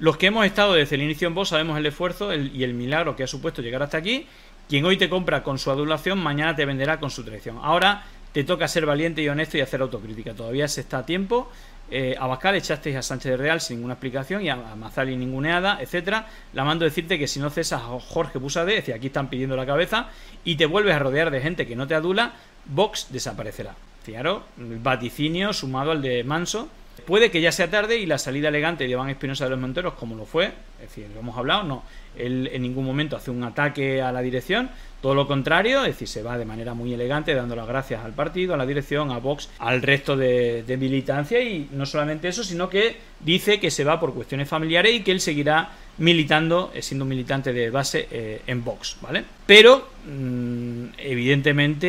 Los 0.00 0.16
que 0.16 0.26
hemos 0.26 0.44
estado 0.44 0.74
desde 0.74 0.96
el 0.96 1.02
inicio 1.02 1.28
en 1.28 1.36
vos 1.36 1.50
sabemos 1.50 1.78
el 1.78 1.86
esfuerzo 1.86 2.34
y 2.34 2.64
el 2.64 2.74
milagro 2.74 3.14
que 3.14 3.22
ha 3.22 3.28
supuesto 3.28 3.62
llegar 3.62 3.84
hasta 3.84 3.98
aquí. 3.98 4.26
Quien 4.68 4.84
hoy 4.84 4.96
te 4.96 5.08
compra 5.08 5.44
con 5.44 5.60
su 5.60 5.70
adulación, 5.70 6.18
mañana 6.18 6.56
te 6.56 6.66
venderá 6.66 6.98
con 6.98 7.10
su 7.10 7.22
traición. 7.22 7.60
Ahora 7.62 8.06
te 8.32 8.42
toca 8.42 8.66
ser 8.66 8.86
valiente 8.86 9.22
y 9.22 9.28
honesto 9.28 9.56
y 9.56 9.60
hacer 9.60 9.82
autocrítica. 9.82 10.34
Todavía 10.34 10.66
se 10.66 10.80
está 10.80 10.98
a 10.98 11.06
tiempo 11.06 11.48
eh, 11.90 12.16
a 12.18 12.56
echasteis 12.56 12.96
a 12.96 13.02
Sánchez 13.02 13.32
de 13.32 13.36
Real 13.36 13.60
sin 13.60 13.76
ninguna 13.76 13.94
explicación 13.94 14.42
y 14.42 14.48
a, 14.48 14.56
Mazali 14.56 15.16
ninguneada, 15.16 15.78
etcétera. 15.80 16.26
La 16.52 16.64
mando 16.64 16.84
a 16.84 16.88
decirte 16.88 17.18
que 17.18 17.28
si 17.28 17.40
no 17.40 17.50
cesas 17.50 17.82
a 17.82 18.00
Jorge 18.00 18.38
Busade, 18.38 18.72
es 18.72 18.82
decir, 18.82 18.94
aquí 18.94 19.06
están 19.08 19.28
pidiendo 19.28 19.56
la 19.56 19.66
cabeza, 19.66 20.08
y 20.44 20.56
te 20.56 20.66
vuelves 20.66 20.94
a 20.94 20.98
rodear 20.98 21.30
de 21.30 21.40
gente 21.40 21.66
que 21.66 21.76
no 21.76 21.86
te 21.86 21.94
adula, 21.94 22.32
Vox 22.64 23.08
desaparecerá. 23.10 23.74
Fijaros, 24.02 24.42
el 24.58 24.78
vaticinio 24.78 25.52
sumado 25.52 25.92
al 25.92 26.02
de 26.02 26.24
Manso. 26.24 26.68
Puede 27.06 27.30
que 27.30 27.40
ya 27.40 27.52
sea 27.52 27.70
tarde 27.70 27.98
y 27.98 28.06
la 28.06 28.18
salida 28.18 28.48
elegante 28.48 28.84
de 28.84 28.90
Iván 28.90 29.10
Espinosa 29.10 29.44
de 29.44 29.50
los 29.50 29.58
Monteros, 29.58 29.94
como 29.94 30.16
lo 30.16 30.24
fue, 30.24 30.46
es 30.80 30.88
decir, 30.88 31.08
lo 31.12 31.20
hemos 31.20 31.36
hablado, 31.36 31.62
no, 31.64 31.82
él 32.18 32.50
en 32.52 32.62
ningún 32.62 32.84
momento 32.84 33.16
hace 33.16 33.30
un 33.30 33.42
ataque 33.44 34.02
a 34.02 34.12
la 34.12 34.22
dirección, 34.22 34.70
todo 35.06 35.14
lo 35.14 35.28
contrario, 35.28 35.82
es 35.82 35.92
decir, 35.92 36.08
se 36.08 36.22
va 36.22 36.38
de 36.38 36.44
manera 36.44 36.74
muy 36.74 36.92
elegante 36.92 37.34
dando 37.34 37.54
las 37.54 37.68
gracias 37.68 38.04
al 38.04 38.12
partido, 38.12 38.54
a 38.54 38.56
la 38.56 38.66
dirección, 38.66 39.10
a 39.12 39.18
Vox, 39.18 39.48
al 39.58 39.82
resto 39.82 40.16
de, 40.16 40.76
militancia 40.80 41.40
y 41.40 41.68
no 41.70 41.86
solamente 41.86 42.28
eso, 42.28 42.42
sino 42.42 42.68
que 42.68 42.96
dice 43.20 43.60
que 43.60 43.70
se 43.70 43.84
va 43.84 44.00
por 44.00 44.14
cuestiones 44.14 44.48
familiares 44.48 44.94
y 44.94 45.02
que 45.02 45.12
él 45.12 45.20
seguirá 45.20 45.70
militando, 45.98 46.72
eh, 46.74 46.82
siendo 46.82 47.04
militante 47.04 47.52
de 47.52 47.70
base 47.70 48.08
eh, 48.10 48.42
en 48.46 48.64
Vox, 48.64 48.96
¿vale? 49.00 49.24
Pero, 49.46 49.88
mm, 50.06 50.86
evidentemente, 50.98 51.88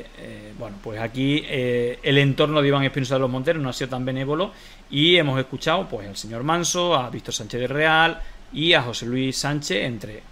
eh, 0.00 0.52
bueno, 0.58 0.76
pues 0.82 1.00
aquí 1.00 1.44
el 1.46 2.18
entorno 2.18 2.62
de 2.62 2.68
Iván 2.68 2.84
Espinosa 2.84 3.14
de 3.14 3.20
los 3.20 3.30
Monteros 3.30 3.62
no 3.62 3.68
ha 3.68 3.72
sido 3.72 3.90
tan 3.90 4.04
benévolo 4.04 4.52
y 4.90 5.16
hemos 5.16 5.38
escuchado, 5.38 5.88
pues, 5.88 6.08
al 6.08 6.16
señor 6.16 6.42
Manso, 6.44 6.94
a 6.94 7.10
Víctor 7.10 7.34
Sánchez 7.34 7.60
de 7.60 7.66
Real 7.66 8.22
y 8.52 8.72
a 8.72 8.82
José 8.82 9.06
Luis 9.06 9.36
Sánchez, 9.36 9.84
entre 9.84 10.22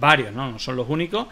varios, 0.00 0.32
¿no? 0.32 0.50
No 0.50 0.58
son 0.58 0.76
los 0.76 0.88
únicos. 0.88 1.26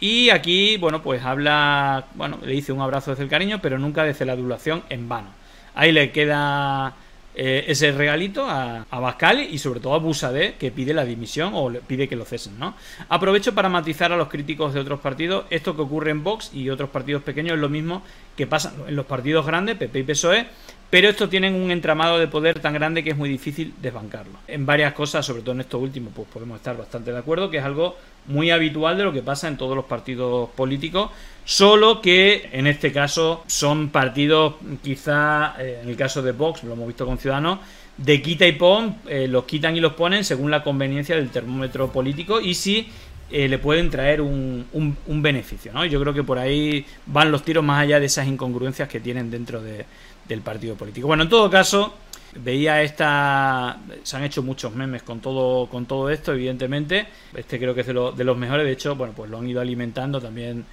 Y 0.00 0.30
aquí, 0.30 0.76
bueno, 0.76 1.02
pues 1.02 1.22
habla, 1.22 2.06
bueno, 2.14 2.38
le 2.42 2.52
dice 2.52 2.72
un 2.72 2.80
abrazo 2.80 3.12
desde 3.12 3.24
el 3.24 3.30
cariño, 3.30 3.60
pero 3.62 3.78
nunca 3.78 4.04
desde 4.04 4.24
la 4.24 4.32
adulación 4.32 4.82
en 4.90 5.08
vano. 5.08 5.28
Ahí 5.74 5.92
le 5.92 6.12
queda 6.12 6.94
eh, 7.34 7.64
ese 7.68 7.92
regalito 7.92 8.48
a, 8.48 8.86
a 8.88 9.00
Bascal 9.00 9.40
y 9.40 9.58
sobre 9.58 9.80
todo 9.80 9.94
a 9.94 9.98
Busadé, 9.98 10.54
que 10.54 10.70
pide 10.70 10.94
la 10.94 11.04
dimisión 11.04 11.52
o 11.54 11.68
le 11.68 11.80
pide 11.80 12.08
que 12.08 12.16
lo 12.16 12.24
cesen, 12.24 12.58
¿no? 12.58 12.74
Aprovecho 13.08 13.54
para 13.54 13.68
matizar 13.68 14.12
a 14.12 14.16
los 14.16 14.28
críticos 14.28 14.72
de 14.72 14.80
otros 14.80 15.00
partidos, 15.00 15.44
esto 15.50 15.74
que 15.74 15.82
ocurre 15.82 16.10
en 16.10 16.22
Vox 16.22 16.52
y 16.54 16.70
otros 16.70 16.90
partidos 16.90 17.22
pequeños 17.22 17.54
es 17.54 17.60
lo 17.60 17.68
mismo 17.68 18.02
que 18.36 18.46
pasa 18.46 18.72
en 18.86 18.94
los 18.96 19.06
partidos 19.06 19.46
grandes, 19.46 19.76
PP 19.76 19.98
y 19.98 20.02
PSOE, 20.02 20.46
pero 20.90 21.08
estos 21.08 21.28
tienen 21.28 21.54
un 21.54 21.70
entramado 21.72 22.18
de 22.18 22.28
poder 22.28 22.60
tan 22.60 22.72
grande 22.72 23.02
que 23.02 23.10
es 23.10 23.16
muy 23.16 23.28
difícil 23.28 23.74
desbancarlo. 23.82 24.38
En 24.46 24.64
varias 24.64 24.92
cosas, 24.92 25.26
sobre 25.26 25.42
todo 25.42 25.52
en 25.52 25.62
esto 25.62 25.78
último, 25.78 26.10
pues 26.14 26.28
podemos 26.32 26.56
estar 26.56 26.76
bastante 26.76 27.10
de 27.10 27.18
acuerdo, 27.18 27.50
que 27.50 27.58
es 27.58 27.64
algo 27.64 27.96
muy 28.26 28.50
habitual 28.50 28.96
de 28.96 29.04
lo 29.04 29.12
que 29.12 29.22
pasa 29.22 29.48
en 29.48 29.56
todos 29.56 29.76
los 29.76 29.84
partidos 29.84 30.50
políticos, 30.50 31.10
solo 31.44 32.00
que 32.00 32.48
en 32.52 32.66
este 32.66 32.92
caso 32.92 33.44
son 33.46 33.90
partidos 33.90 34.54
quizá, 34.82 35.56
eh, 35.58 35.80
en 35.82 35.88
el 35.88 35.96
caso 35.96 36.22
de 36.22 36.32
Vox, 36.32 36.64
lo 36.64 36.72
hemos 36.72 36.86
visto 36.86 37.06
con 37.06 37.18
Ciudadanos, 37.18 37.58
de 37.96 38.20
quita 38.22 38.46
y 38.46 38.52
pon, 38.52 38.96
eh, 39.06 39.28
los 39.28 39.44
quitan 39.44 39.76
y 39.76 39.80
los 39.80 39.92
ponen 39.92 40.24
según 40.24 40.50
la 40.50 40.62
conveniencia 40.62 41.16
del 41.16 41.30
termómetro 41.30 41.92
político 41.92 42.40
y 42.40 42.54
si 42.54 42.88
eh, 43.30 43.48
le 43.48 43.58
pueden 43.58 43.88
traer 43.90 44.20
un, 44.20 44.66
un, 44.72 45.22
beneficio. 45.22 45.72
¿no? 45.72 45.84
Yo 45.84 46.00
creo 46.00 46.12
que 46.12 46.22
por 46.22 46.38
ahí 46.38 46.84
van 47.06 47.30
los 47.30 47.42
tiros 47.42 47.64
más 47.64 47.82
allá 47.82 48.00
de 48.00 48.06
esas 48.06 48.26
incongruencias 48.26 48.88
que 48.88 49.00
tienen 49.00 49.30
dentro 49.30 49.62
de, 49.62 49.86
del 50.28 50.40
partido 50.40 50.74
político. 50.74 51.06
Bueno, 51.06 51.24
en 51.24 51.28
todo 51.28 51.48
caso, 51.50 51.94
veía 52.36 52.82
esta 52.82 53.78
se 54.02 54.16
han 54.16 54.24
hecho 54.24 54.42
muchos 54.42 54.74
memes 54.74 55.02
con 55.02 55.20
todo 55.20 55.66
con 55.68 55.86
todo 55.86 56.10
esto 56.10 56.32
evidentemente. 56.32 57.06
Este 57.34 57.58
creo 57.58 57.74
que 57.74 57.82
es 57.82 57.86
de, 57.86 58.12
de 58.16 58.24
los 58.24 58.36
mejores. 58.36 58.66
De 58.66 58.72
hecho 58.72 58.96
bueno 58.96 59.14
pues 59.16 59.30
lo 59.30 59.38
han 59.38 59.48
ido 59.48 59.60
alimentando 59.60 60.20
también 60.20 60.64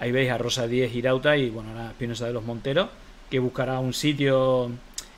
ahí 0.00 0.12
veis 0.12 0.30
a 0.30 0.38
Rosa 0.38 0.66
Díez 0.66 0.92
Girauta 0.92 1.36
y 1.36 1.50
bueno 1.50 1.70
a 1.78 1.88
Espinosa 1.88 2.26
de 2.26 2.32
los 2.32 2.44
Monteros 2.44 2.88
que 3.30 3.38
buscará 3.38 3.78
un 3.78 3.92
sitio 3.92 4.70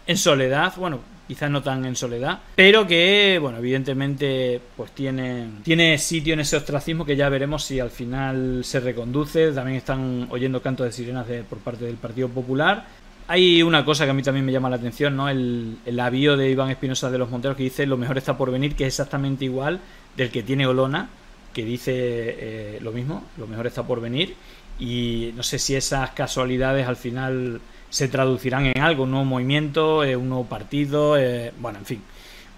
en 0.07 0.17
soledad. 0.17 0.73
Bueno 0.77 1.01
quizás 1.27 1.49
no 1.49 1.63
tan 1.63 1.85
en 1.85 1.95
soledad 1.95 2.41
pero 2.57 2.89
que 2.89 3.39
bueno 3.41 3.59
evidentemente 3.59 4.61
pues 4.77 4.91
tiene 4.91 5.47
tiene 5.63 5.97
sitio 5.97 6.35
en 6.35 6.41
ese 6.41 6.57
ostracismo 6.57 7.05
que 7.05 7.15
ya 7.15 7.29
veremos 7.29 7.65
si 7.65 7.81
al 7.81 7.91
final 7.91 8.63
se 8.65 8.81
reconduce. 8.81 9.53
También 9.53 9.77
están 9.79 10.29
oyendo 10.31 10.63
cantos 10.63 10.87
de 10.87 10.93
sirenas 10.93 11.27
de, 11.29 11.43
por 11.45 11.59
parte 11.59 11.85
del 11.85 11.97
Partido 11.97 12.29
Popular 12.29 12.87
hay 13.31 13.63
una 13.63 13.85
cosa 13.85 14.07
que 14.07 14.11
a 14.11 14.15
mí 14.15 14.25
también 14.25 14.45
me 14.45 14.51
llama 14.51 14.69
la 14.69 14.75
atención, 14.75 15.15
¿no? 15.15 15.29
El, 15.29 15.77
el 15.87 16.01
avío 16.01 16.37
de 16.37 16.51
Iván 16.51 16.69
Espinosa 16.69 17.13
de 17.13 17.19
los 17.19 17.31
Monteros 17.31 17.57
que 17.57 17.63
dice 17.63 17.87
lo 17.87 17.97
mejor 17.97 18.19
está 18.19 18.37
por 18.37 18.51
venir, 18.51 18.75
que 18.75 18.85
es 18.85 18.89
exactamente 18.89 19.45
igual 19.45 19.79
del 20.17 20.33
que 20.33 20.43
tiene 20.43 20.67
Olona, 20.67 21.09
que 21.53 21.65
dice 21.65 21.93
eh, 21.95 22.79
lo 22.83 22.91
mismo, 22.91 23.23
lo 23.39 23.47
mejor 23.47 23.69
está 23.69 23.85
por 23.85 24.01
venir. 24.01 24.35
Y 24.81 25.31
no 25.37 25.45
sé 25.45 25.61
si 25.61 25.77
esas 25.77 26.11
casualidades 26.11 26.89
al 26.89 26.97
final 26.97 27.61
se 27.89 28.09
traducirán 28.09 28.67
en 28.67 28.81
algo, 28.83 29.05
un 29.05 29.13
nuevo 29.13 29.27
movimiento, 29.27 30.03
eh, 30.03 30.17
un 30.17 30.29
nuevo 30.29 30.47
partido, 30.47 31.17
eh, 31.17 31.53
bueno, 31.61 31.79
en 31.79 31.87
fin, 31.87 32.03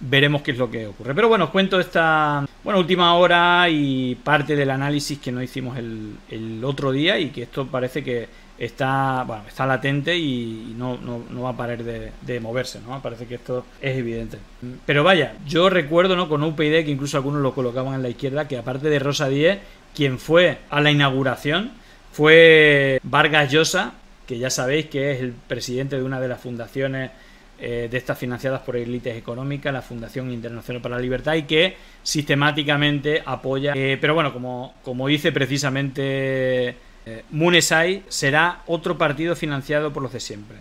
veremos 0.00 0.40
qué 0.40 0.52
es 0.52 0.58
lo 0.58 0.70
que 0.70 0.86
ocurre. 0.86 1.14
Pero 1.14 1.28
bueno, 1.28 1.44
os 1.44 1.50
cuento 1.50 1.80
esta 1.80 2.46
bueno, 2.64 2.80
última 2.80 3.14
hora 3.16 3.68
y 3.68 4.14
parte 4.14 4.56
del 4.56 4.70
análisis 4.70 5.18
que 5.18 5.32
no 5.32 5.42
hicimos 5.42 5.76
el, 5.76 6.16
el 6.30 6.64
otro 6.64 6.92
día 6.92 7.18
y 7.18 7.28
que 7.28 7.42
esto 7.42 7.66
parece 7.66 8.02
que 8.02 8.40
está, 8.64 9.24
bueno, 9.26 9.42
está 9.48 9.66
latente 9.66 10.16
y 10.16 10.72
no, 10.76 10.96
no, 10.96 11.42
va 11.42 11.50
a 11.50 11.56
parar 11.56 11.82
de, 11.82 12.40
moverse, 12.40 12.78
¿no? 12.86 13.02
Parece 13.02 13.26
que 13.26 13.34
esto 13.34 13.66
es 13.80 13.96
evidente. 13.96 14.38
Pero 14.86 15.02
vaya, 15.02 15.34
yo 15.46 15.68
recuerdo, 15.68 16.14
¿no? 16.14 16.28
Con 16.28 16.44
UPyD, 16.44 16.84
que 16.84 16.92
incluso 16.92 17.16
algunos 17.16 17.42
lo 17.42 17.54
colocaban 17.54 17.94
en 17.94 18.02
la 18.02 18.08
izquierda, 18.08 18.46
que 18.46 18.56
aparte 18.56 18.88
de 18.88 19.00
Rosa 19.00 19.28
Díez, 19.28 19.58
quien 19.96 20.20
fue 20.20 20.58
a 20.70 20.80
la 20.80 20.92
inauguración, 20.92 21.72
fue 22.12 23.00
Vargas 23.02 23.50
Llosa, 23.50 23.94
que 24.28 24.38
ya 24.38 24.48
sabéis 24.48 24.86
que 24.86 25.10
es 25.10 25.20
el 25.20 25.32
presidente 25.32 25.96
de 25.96 26.04
una 26.04 26.20
de 26.20 26.28
las 26.28 26.40
fundaciones 26.40 27.10
eh, 27.58 27.88
de 27.90 27.98
estas 27.98 28.16
financiadas 28.16 28.60
por 28.60 28.76
élites 28.76 29.16
económicas, 29.16 29.72
la 29.72 29.82
Fundación 29.82 30.30
Internacional 30.30 30.80
para 30.80 30.96
la 30.96 31.02
Libertad, 31.02 31.34
y 31.34 31.42
que 31.42 31.76
sistemáticamente 32.04 33.24
apoya. 33.26 33.72
Eh, 33.74 33.98
pero 34.00 34.14
bueno, 34.14 34.32
como, 34.32 34.74
como 34.84 35.08
dice 35.08 35.32
precisamente 35.32 36.76
eh, 37.06 37.24
Munesai, 37.30 38.02
será 38.08 38.62
otro 38.66 38.98
partido 38.98 39.36
financiado 39.36 39.92
por 39.92 40.02
los 40.02 40.12
de 40.12 40.20
siempre. 40.20 40.56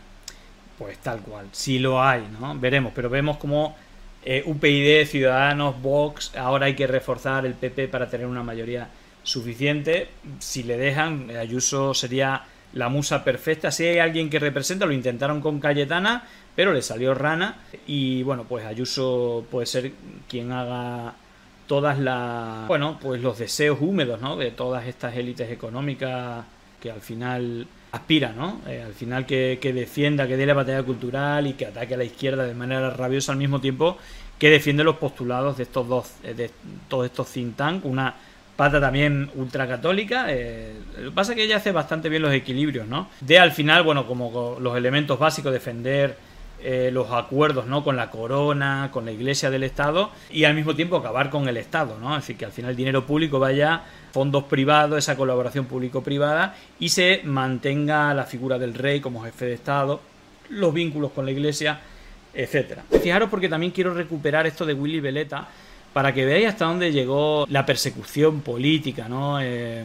Pues 0.77 0.97
tal 0.97 1.19
cual, 1.21 1.47
si 1.51 1.79
lo 1.79 2.03
hay, 2.03 2.27
¿no? 2.39 2.57
Veremos, 2.57 2.91
pero 2.95 3.09
vemos 3.09 3.37
como 3.37 3.75
UPyD, 4.23 5.05
Ciudadanos, 5.07 5.81
Vox, 5.81 6.35
ahora 6.35 6.67
hay 6.67 6.75
que 6.75 6.87
reforzar 6.87 7.45
el 7.45 7.53
PP 7.53 7.87
para 7.87 8.09
tener 8.09 8.27
una 8.27 8.43
mayoría 8.43 8.89
suficiente. 9.23 10.09
Si 10.39 10.63
le 10.63 10.77
dejan, 10.77 11.29
Ayuso 11.31 11.93
sería 11.93 12.43
la 12.73 12.89
musa 12.89 13.23
perfecta. 13.23 13.71
Si 13.71 13.85
hay 13.85 13.99
alguien 13.99 14.29
que 14.29 14.39
representa, 14.39 14.85
lo 14.85 14.93
intentaron 14.93 15.41
con 15.41 15.59
Cayetana, 15.59 16.23
pero 16.55 16.73
le 16.73 16.81
salió 16.81 17.13
rana. 17.13 17.57
Y 17.87 18.23
bueno, 18.23 18.45
pues 18.47 18.65
Ayuso 18.65 19.45
puede 19.49 19.65
ser 19.65 19.91
quien 20.29 20.51
haga 20.51 21.15
todas 21.71 21.97
las. 21.99 22.67
Bueno, 22.67 22.97
pues 23.01 23.21
los 23.21 23.39
deseos 23.39 23.77
húmedos, 23.79 24.19
¿no? 24.19 24.35
De 24.35 24.51
todas 24.51 24.87
estas 24.87 25.15
élites 25.15 25.49
económicas 25.49 26.43
que 26.81 26.91
al 26.91 26.99
final 26.99 27.65
aspira, 27.93 28.33
¿no? 28.33 28.59
Eh, 28.67 28.83
al 28.85 28.93
final 28.93 29.25
que, 29.25 29.57
defienda, 29.73 30.27
que 30.27 30.35
dé 30.35 30.45
la 30.45 30.53
batalla 30.53 30.83
cultural 30.83 31.47
y 31.47 31.53
que 31.53 31.67
ataque 31.67 31.93
a 31.93 31.97
la 31.97 32.03
izquierda 32.03 32.43
de 32.43 32.53
manera 32.53 32.89
rabiosa 32.89 33.31
al 33.31 33.37
mismo 33.37 33.61
tiempo 33.61 33.97
que 34.37 34.49
defiende 34.49 34.83
los 34.83 34.97
postulados 34.97 35.55
de 35.55 35.63
estos 35.63 35.87
dos, 35.87 36.11
de 36.23 36.51
todos 36.89 37.05
estos 37.05 37.31
think 37.31 37.55
tank, 37.55 37.85
una 37.85 38.15
pata 38.57 38.81
también 38.81 39.31
ultracatólica. 39.35 40.25
Eh, 40.27 40.73
lo 40.97 41.11
que 41.11 41.15
pasa 41.15 41.31
es 41.31 41.37
que 41.37 41.45
ella 41.45 41.55
hace 41.55 41.71
bastante 41.71 42.09
bien 42.09 42.21
los 42.21 42.33
equilibrios, 42.33 42.85
¿no? 42.85 43.07
De 43.21 43.39
al 43.39 43.53
final, 43.53 43.83
bueno, 43.83 44.05
como 44.05 44.57
los 44.59 44.75
elementos 44.75 45.17
básicos, 45.17 45.53
defender 45.53 46.17
eh, 46.63 46.89
los 46.91 47.11
acuerdos, 47.11 47.65
¿no? 47.67 47.83
Con 47.83 47.95
la 47.95 48.09
corona, 48.09 48.89
con 48.91 49.05
la 49.05 49.11
iglesia 49.11 49.49
del 49.49 49.63
Estado 49.63 50.11
y 50.29 50.43
al 50.43 50.53
mismo 50.53 50.75
tiempo 50.75 50.95
acabar 50.95 51.29
con 51.29 51.47
el 51.47 51.57
Estado, 51.57 51.97
¿no? 51.99 52.15
Es 52.15 52.23
decir, 52.23 52.37
que 52.37 52.45
al 52.45 52.51
final 52.51 52.71
el 52.71 52.77
dinero 52.77 53.05
público 53.05 53.39
vaya 53.39 53.83
fondos 54.11 54.43
privados, 54.43 54.97
esa 54.97 55.15
colaboración 55.15 55.65
público-privada 55.65 56.55
y 56.79 56.89
se 56.89 57.21
mantenga 57.23 58.13
la 58.13 58.25
figura 58.25 58.59
del 58.59 58.73
rey 58.73 58.99
como 58.99 59.23
jefe 59.23 59.45
de 59.45 59.53
Estado, 59.53 60.01
los 60.49 60.73
vínculos 60.73 61.11
con 61.11 61.25
la 61.25 61.31
iglesia, 61.31 61.79
etcétera. 62.33 62.83
Fijaros 63.01 63.29
porque 63.29 63.49
también 63.49 63.71
quiero 63.71 63.93
recuperar 63.93 64.45
esto 64.47 64.65
de 64.65 64.73
Willy 64.73 64.99
Veleta 64.99 65.47
para 65.93 66.13
que 66.13 66.25
veáis 66.25 66.47
hasta 66.47 66.65
dónde 66.65 66.91
llegó 66.91 67.45
la 67.49 67.65
persecución 67.65 68.41
política, 68.41 69.09
¿no? 69.09 69.39
Eh, 69.41 69.83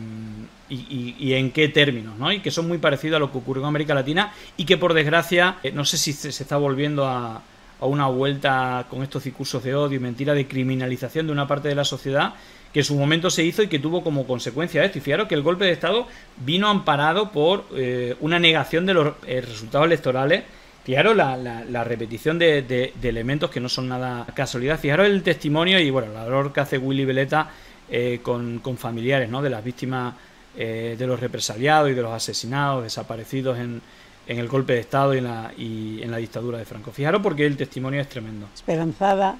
y, 0.68 1.32
en 1.34 1.52
qué 1.52 1.68
términos, 1.68 2.18
¿no? 2.18 2.32
Y 2.32 2.40
que 2.40 2.50
son 2.50 2.66
muy 2.66 2.78
parecidos 2.78 3.16
a 3.16 3.20
lo 3.20 3.30
que 3.30 3.38
ocurrió 3.38 3.62
en 3.62 3.68
América 3.68 3.94
Latina 3.94 4.32
y 4.56 4.64
que 4.64 4.76
por 4.76 4.94
desgracia, 4.94 5.58
eh, 5.62 5.70
no 5.72 5.84
sé 5.84 5.96
si 5.96 6.12
se, 6.12 6.28
está 6.28 6.56
volviendo 6.56 7.06
a, 7.06 7.42
una 7.80 8.06
vuelta 8.06 8.86
con 8.88 9.02
estos 9.02 9.25
discursos 9.25 9.62
de 9.62 9.75
odio 9.75 9.96
y 9.96 10.00
mentira 10.00 10.32
de 10.32 10.48
criminalización 10.48 11.26
de 11.26 11.32
una 11.32 11.46
parte 11.46 11.68
de 11.68 11.75
la 11.75 11.84
sociedad 11.84 12.32
que 12.72 12.80
en 12.80 12.84
su 12.84 12.94
momento 12.94 13.28
se 13.28 13.44
hizo 13.44 13.62
y 13.62 13.68
que 13.68 13.78
tuvo 13.78 14.02
como 14.02 14.26
consecuencia 14.26 14.82
esto. 14.84 14.98
Y 14.98 15.02
fijaros 15.02 15.28
que 15.28 15.34
el 15.34 15.42
golpe 15.42 15.66
de 15.66 15.72
Estado 15.72 16.06
vino 16.38 16.68
amparado 16.68 17.32
por 17.32 17.66
eh, 17.75 18.16
una 18.20 18.38
negación 18.38 18.86
de 18.86 18.94
los 18.94 19.14
resultados 19.22 19.86
electorales 19.86 20.44
Fijaros 20.86 21.16
la, 21.16 21.82
repetición 21.82 22.38
de, 22.38 22.92
elementos 23.02 23.50
que 23.50 23.58
no 23.58 23.68
son 23.68 23.88
nada 23.88 24.24
casualidad. 24.34 24.78
Fijaros 24.78 25.08
el 25.08 25.24
testimonio 25.24 25.80
y 25.80 25.90
bueno, 25.90 26.12
la 26.12 26.22
labor 26.22 26.52
que 26.52 26.60
hace 26.60 26.78
Willy 26.78 27.04
Veleta 27.04 27.50
eh, 27.90 28.20
con, 28.22 28.60
familiares 28.78 29.28
¿no? 29.28 29.42
de 29.42 29.50
las 29.50 29.64
víctimas 29.64 30.14
eh, 30.56 30.94
de 30.96 31.06
los 31.08 31.18
represaliados 31.18 31.90
y 31.90 31.94
de 31.94 32.02
los 32.02 32.12
asesinados, 32.12 32.84
desaparecidos 32.84 33.58
en, 33.58 33.82
el 34.28 34.46
golpe 34.46 34.74
de 34.74 34.78
Estado 34.78 35.12
y 35.12 35.18
en, 35.18 35.24
la, 35.24 35.52
y 35.58 36.02
en 36.02 36.10
la 36.12 36.18
dictadura 36.18 36.56
de 36.56 36.64
Franco. 36.64 36.92
Fijaros 36.92 37.20
porque 37.20 37.44
el 37.46 37.56
testimonio 37.56 38.00
es 38.00 38.08
tremendo. 38.08 38.46
Esperanzada 38.54 39.38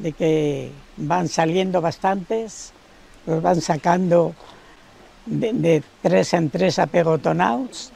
de 0.00 0.10
que 0.10 0.72
van 0.96 1.28
saliendo 1.28 1.80
bastantes, 1.80 2.72
los 3.24 3.40
van 3.40 3.60
sacando 3.60 4.34
de, 5.26 5.52
de 5.52 5.82
tres 6.02 6.34
en 6.34 6.50
tres 6.50 6.80
apegotonados 6.80 7.91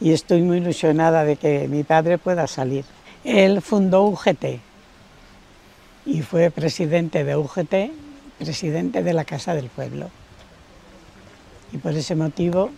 y 0.00 0.12
estoy 0.12 0.42
muy 0.42 0.58
ilusionada 0.58 1.24
de 1.24 1.36
que 1.36 1.68
mi 1.68 1.84
padre 1.84 2.18
pueda 2.18 2.46
salir. 2.46 2.84
Él 3.24 3.60
fundó 3.60 4.04
UGT 4.04 4.60
y 6.06 6.22
fue 6.22 6.50
presidente 6.50 7.22
de 7.24 7.36
UGT, 7.36 7.92
presidente 8.38 9.02
de 9.02 9.12
la 9.12 9.24
Casa 9.24 9.54
del 9.54 9.68
Pueblo. 9.68 10.08
Y 11.72 11.78
por 11.78 11.92
ese 11.92 12.16
motivo 12.16 12.70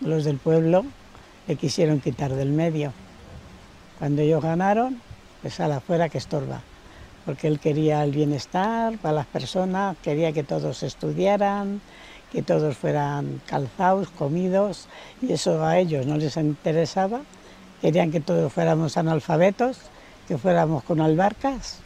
los 0.00 0.24
del 0.24 0.38
pueblo 0.38 0.84
le 1.46 1.56
quisieron 1.56 2.00
quitar 2.00 2.32
del 2.34 2.50
medio. 2.50 2.92
Cuando 3.98 4.22
ellos 4.22 4.42
ganaron, 4.42 5.00
pues 5.42 5.60
a 5.60 5.68
la 5.68 5.80
fuera 5.80 6.08
que 6.08 6.18
estorba, 6.18 6.62
porque 7.24 7.46
él 7.46 7.60
quería 7.60 8.02
el 8.02 8.10
bienestar 8.10 8.98
para 8.98 9.14
las 9.14 9.26
personas, 9.26 9.96
quería 10.02 10.32
que 10.32 10.42
todos 10.42 10.82
estudiaran, 10.82 11.80
que 12.34 12.42
todos 12.42 12.76
fueran 12.76 13.40
calzados, 13.46 14.08
comidos, 14.08 14.88
y 15.22 15.32
eso 15.32 15.64
a 15.64 15.78
ellos 15.78 16.04
no 16.04 16.16
les 16.16 16.36
interesaba. 16.36 17.20
Querían 17.80 18.10
que 18.10 18.18
todos 18.18 18.52
fuéramos 18.52 18.96
analfabetos, 18.96 19.78
que 20.26 20.36
fuéramos 20.36 20.82
con 20.82 21.00
albarcas, 21.00 21.78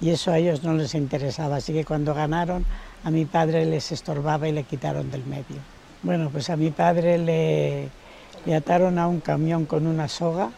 y 0.00 0.10
eso 0.10 0.30
a 0.30 0.38
ellos 0.38 0.62
no 0.62 0.74
les 0.74 0.94
interesaba. 0.94 1.56
Así 1.56 1.72
que 1.72 1.84
cuando 1.84 2.14
ganaron, 2.14 2.64
a 3.02 3.10
mi 3.10 3.24
padre 3.24 3.66
les 3.66 3.90
estorbaba 3.90 4.48
y 4.48 4.52
le 4.52 4.62
quitaron 4.62 5.10
del 5.10 5.24
medio. 5.24 5.58
Bueno, 6.04 6.30
pues 6.30 6.48
a 6.48 6.56
mi 6.56 6.70
padre 6.70 7.18
le, 7.18 7.88
ataron 8.54 9.00
a 9.00 9.08
un 9.08 9.18
camión 9.18 9.66
con 9.66 9.88
una 9.88 10.06
soga, 10.06 10.50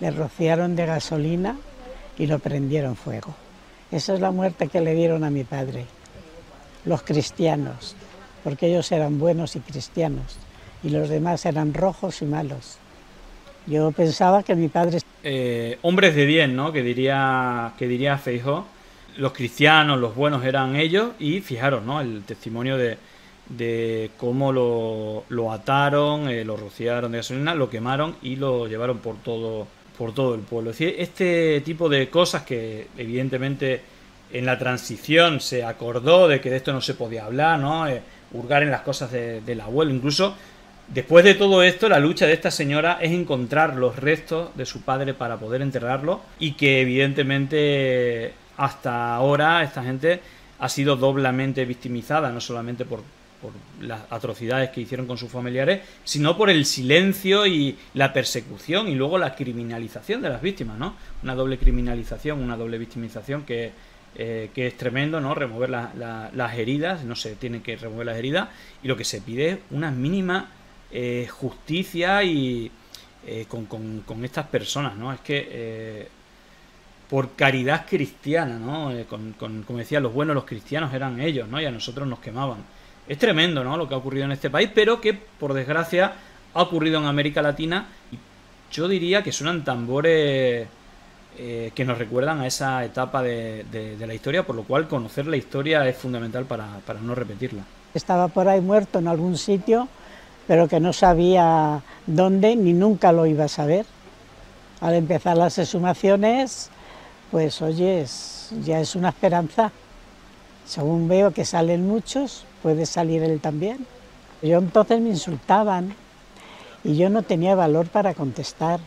le 0.00 0.10
rociaron 0.10 0.76
de 0.76 0.84
gasolina 0.84 1.56
y 2.18 2.26
lo 2.26 2.40
prendieron 2.40 2.94
fuego. 2.94 3.34
Esa 3.90 4.12
es 4.12 4.20
la 4.20 4.32
muerte 4.32 4.68
que 4.68 4.82
le 4.82 4.94
dieron 4.94 5.24
a 5.24 5.30
mi 5.30 5.44
padre 5.44 5.86
los 6.84 7.02
cristianos, 7.02 7.94
porque 8.44 8.66
ellos 8.66 8.90
eran 8.92 9.18
buenos 9.18 9.56
y 9.56 9.60
cristianos, 9.60 10.36
y 10.82 10.90
los 10.90 11.08
demás 11.08 11.46
eran 11.46 11.74
rojos 11.74 12.22
y 12.22 12.24
malos. 12.24 12.78
Yo 13.66 13.92
pensaba 13.92 14.42
que 14.42 14.56
mi 14.56 14.68
padre... 14.68 14.98
Eh, 15.22 15.78
hombres 15.82 16.16
de 16.16 16.26
bien, 16.26 16.56
¿no? 16.56 16.72
Que 16.72 16.82
diría, 16.82 17.74
que 17.78 17.86
diría 17.86 18.18
Feijó. 18.18 18.66
Los 19.16 19.32
cristianos, 19.32 20.00
los 20.00 20.16
buenos 20.16 20.44
eran 20.44 20.74
ellos, 20.74 21.12
y 21.20 21.40
fijaros, 21.40 21.84
¿no? 21.84 22.00
El 22.00 22.24
testimonio 22.24 22.76
de, 22.76 22.98
de 23.48 24.10
cómo 24.16 24.52
lo, 24.52 25.24
lo 25.28 25.52
ataron, 25.52 26.28
eh, 26.28 26.44
lo 26.44 26.56
rociaron 26.56 27.12
de 27.12 27.18
gasolina, 27.18 27.54
lo 27.54 27.70
quemaron 27.70 28.16
y 28.22 28.36
lo 28.36 28.66
llevaron 28.66 28.98
por 28.98 29.16
todo, 29.18 29.68
por 29.96 30.12
todo 30.12 30.34
el 30.34 30.40
pueblo. 30.40 30.70
Es 30.70 30.78
decir, 30.78 30.96
este 30.98 31.60
tipo 31.60 31.88
de 31.88 32.08
cosas 32.08 32.42
que 32.42 32.88
evidentemente 32.96 33.82
en 34.32 34.46
la 34.46 34.58
transición 34.58 35.40
se 35.40 35.64
acordó 35.64 36.28
de 36.28 36.40
que 36.40 36.50
de 36.50 36.56
esto 36.56 36.72
no 36.72 36.80
se 36.80 36.94
podía 36.94 37.24
hablar, 37.24 37.58
¿no? 37.58 37.86
Eh, 37.86 38.02
hurgar 38.32 38.62
en 38.62 38.70
las 38.70 38.80
cosas 38.80 39.12
del 39.12 39.60
abuelo. 39.60 39.92
Incluso 39.92 40.34
después 40.88 41.24
de 41.24 41.34
todo 41.34 41.62
esto, 41.62 41.88
la 41.88 42.00
lucha 42.00 42.26
de 42.26 42.32
esta 42.32 42.50
señora 42.50 42.98
es 43.00 43.12
encontrar 43.12 43.76
los 43.76 43.96
restos 43.96 44.56
de 44.56 44.66
su 44.66 44.82
padre 44.82 45.14
para 45.14 45.36
poder 45.36 45.62
enterrarlo 45.62 46.22
y 46.38 46.52
que 46.52 46.80
evidentemente 46.80 48.32
hasta 48.56 49.14
ahora 49.14 49.62
esta 49.62 49.82
gente 49.82 50.20
ha 50.58 50.68
sido 50.68 50.96
doblemente 50.96 51.64
victimizada, 51.64 52.30
no 52.30 52.40
solamente 52.40 52.84
por, 52.84 53.02
por 53.40 53.52
las 53.80 54.00
atrocidades 54.10 54.70
que 54.70 54.80
hicieron 54.80 55.06
con 55.06 55.18
sus 55.18 55.30
familiares, 55.30 55.80
sino 56.04 56.36
por 56.36 56.48
el 56.48 56.64
silencio 56.64 57.46
y 57.46 57.76
la 57.94 58.12
persecución 58.12 58.88
y 58.88 58.94
luego 58.94 59.18
la 59.18 59.34
criminalización 59.34 60.22
de 60.22 60.28
las 60.28 60.40
víctimas, 60.40 60.78
¿no? 60.78 60.94
Una 61.22 61.34
doble 61.34 61.58
criminalización, 61.58 62.40
una 62.40 62.56
doble 62.56 62.78
victimización 62.78 63.42
que 63.42 63.72
eh, 64.14 64.50
que 64.54 64.66
es 64.66 64.76
tremendo, 64.76 65.20
¿no? 65.20 65.34
Remover 65.34 65.70
las 65.70 66.58
heridas, 66.58 67.04
no 67.04 67.16
se 67.16 67.34
tienen 67.36 67.62
que 67.62 67.76
remover 67.76 68.06
las 68.06 68.16
heridas, 68.16 68.48
y 68.82 68.88
lo 68.88 68.96
que 68.96 69.04
se 69.04 69.20
pide 69.20 69.48
es 69.50 69.58
una 69.70 69.90
mínima 69.90 70.50
eh, 70.90 71.26
justicia 71.30 72.22
y 72.22 72.70
eh, 73.26 73.46
con, 73.48 74.24
estas 74.24 74.46
personas, 74.48 74.96
¿no? 74.96 75.12
Es 75.12 75.20
que 75.20 76.08
por 77.08 77.32
caridad 77.36 77.86
cristiana, 77.88 78.58
¿no? 78.58 78.92
Con, 79.06 79.34
como 79.62 79.78
decía, 79.78 80.00
los 80.00 80.12
buenos, 80.12 80.34
los 80.34 80.44
cristianos 80.44 80.92
eran 80.92 81.20
ellos, 81.20 81.48
¿no? 81.48 81.60
Y 81.60 81.64
a 81.64 81.70
nosotros 81.70 82.06
nos 82.06 82.18
quemaban. 82.18 82.58
Es 83.08 83.18
tremendo, 83.18 83.64
¿no? 83.64 83.76
Lo 83.76 83.88
que 83.88 83.94
ha 83.94 83.98
ocurrido 83.98 84.24
en 84.26 84.32
este 84.32 84.50
país, 84.50 84.70
pero 84.74 85.00
que 85.00 85.14
por 85.14 85.54
desgracia 85.54 86.12
ha 86.54 86.62
ocurrido 86.62 86.98
en 87.00 87.06
América 87.06 87.42
Latina 87.42 87.86
y 88.10 88.18
yo 88.72 88.88
diría 88.88 89.22
que 89.22 89.32
suenan 89.32 89.64
tambores 89.64 90.66
eh, 91.38 91.72
que 91.74 91.84
nos 91.84 91.96
recuerdan 91.96 92.40
a 92.40 92.46
esa 92.46 92.84
etapa 92.84 93.22
de, 93.22 93.96
la 93.98 94.14
historia, 94.14 94.44
por 94.46 94.54
lo 94.54 94.64
cual 94.64 94.86
conocer 94.86 95.26
la 95.26 95.36
historia 95.36 95.88
es 95.88 95.96
fundamental 95.96 96.44
para, 96.44 97.00
no 97.00 97.14
repetirla. 97.14 97.62
Estaba 97.94 98.28
por 98.28 98.48
ahí 98.48 98.60
muerto 98.60 98.98
en 98.98 99.08
algún 99.08 99.38
sitio, 99.38 99.88
pero 100.46 100.68
que 100.68 100.78
no 100.78 100.92
sabía 100.92 101.82
dónde 102.06 102.54
ni 102.54 102.74
nunca 102.74 103.12
lo 103.12 103.24
iba 103.26 103.44
a 103.44 103.48
saber. 103.48 103.86
Al 104.80 104.94
empezar 104.94 105.36
las 105.36 105.56
exhumaciones, 105.58 106.70
pues 107.30 107.62
oye, 107.62 108.04
ya 108.62 108.80
es 108.80 108.94
una 108.94 109.08
esperanza. 109.08 109.72
Según 110.66 111.08
veo 111.08 111.30
que 111.30 111.44
salen 111.44 111.88
muchos, 111.88 112.44
puede 112.62 112.84
salir 112.84 113.22
él 113.22 113.40
también. 113.40 113.86
Yo 114.42 114.58
entonces 114.58 115.00
me 115.00 115.10
insultaban 115.10 115.94
y 116.84 116.96
yo 116.96 117.08
no 117.08 117.22
tenía 117.22 117.54
valor 117.54 117.86
para 117.86 118.12
contestar. 118.12 118.80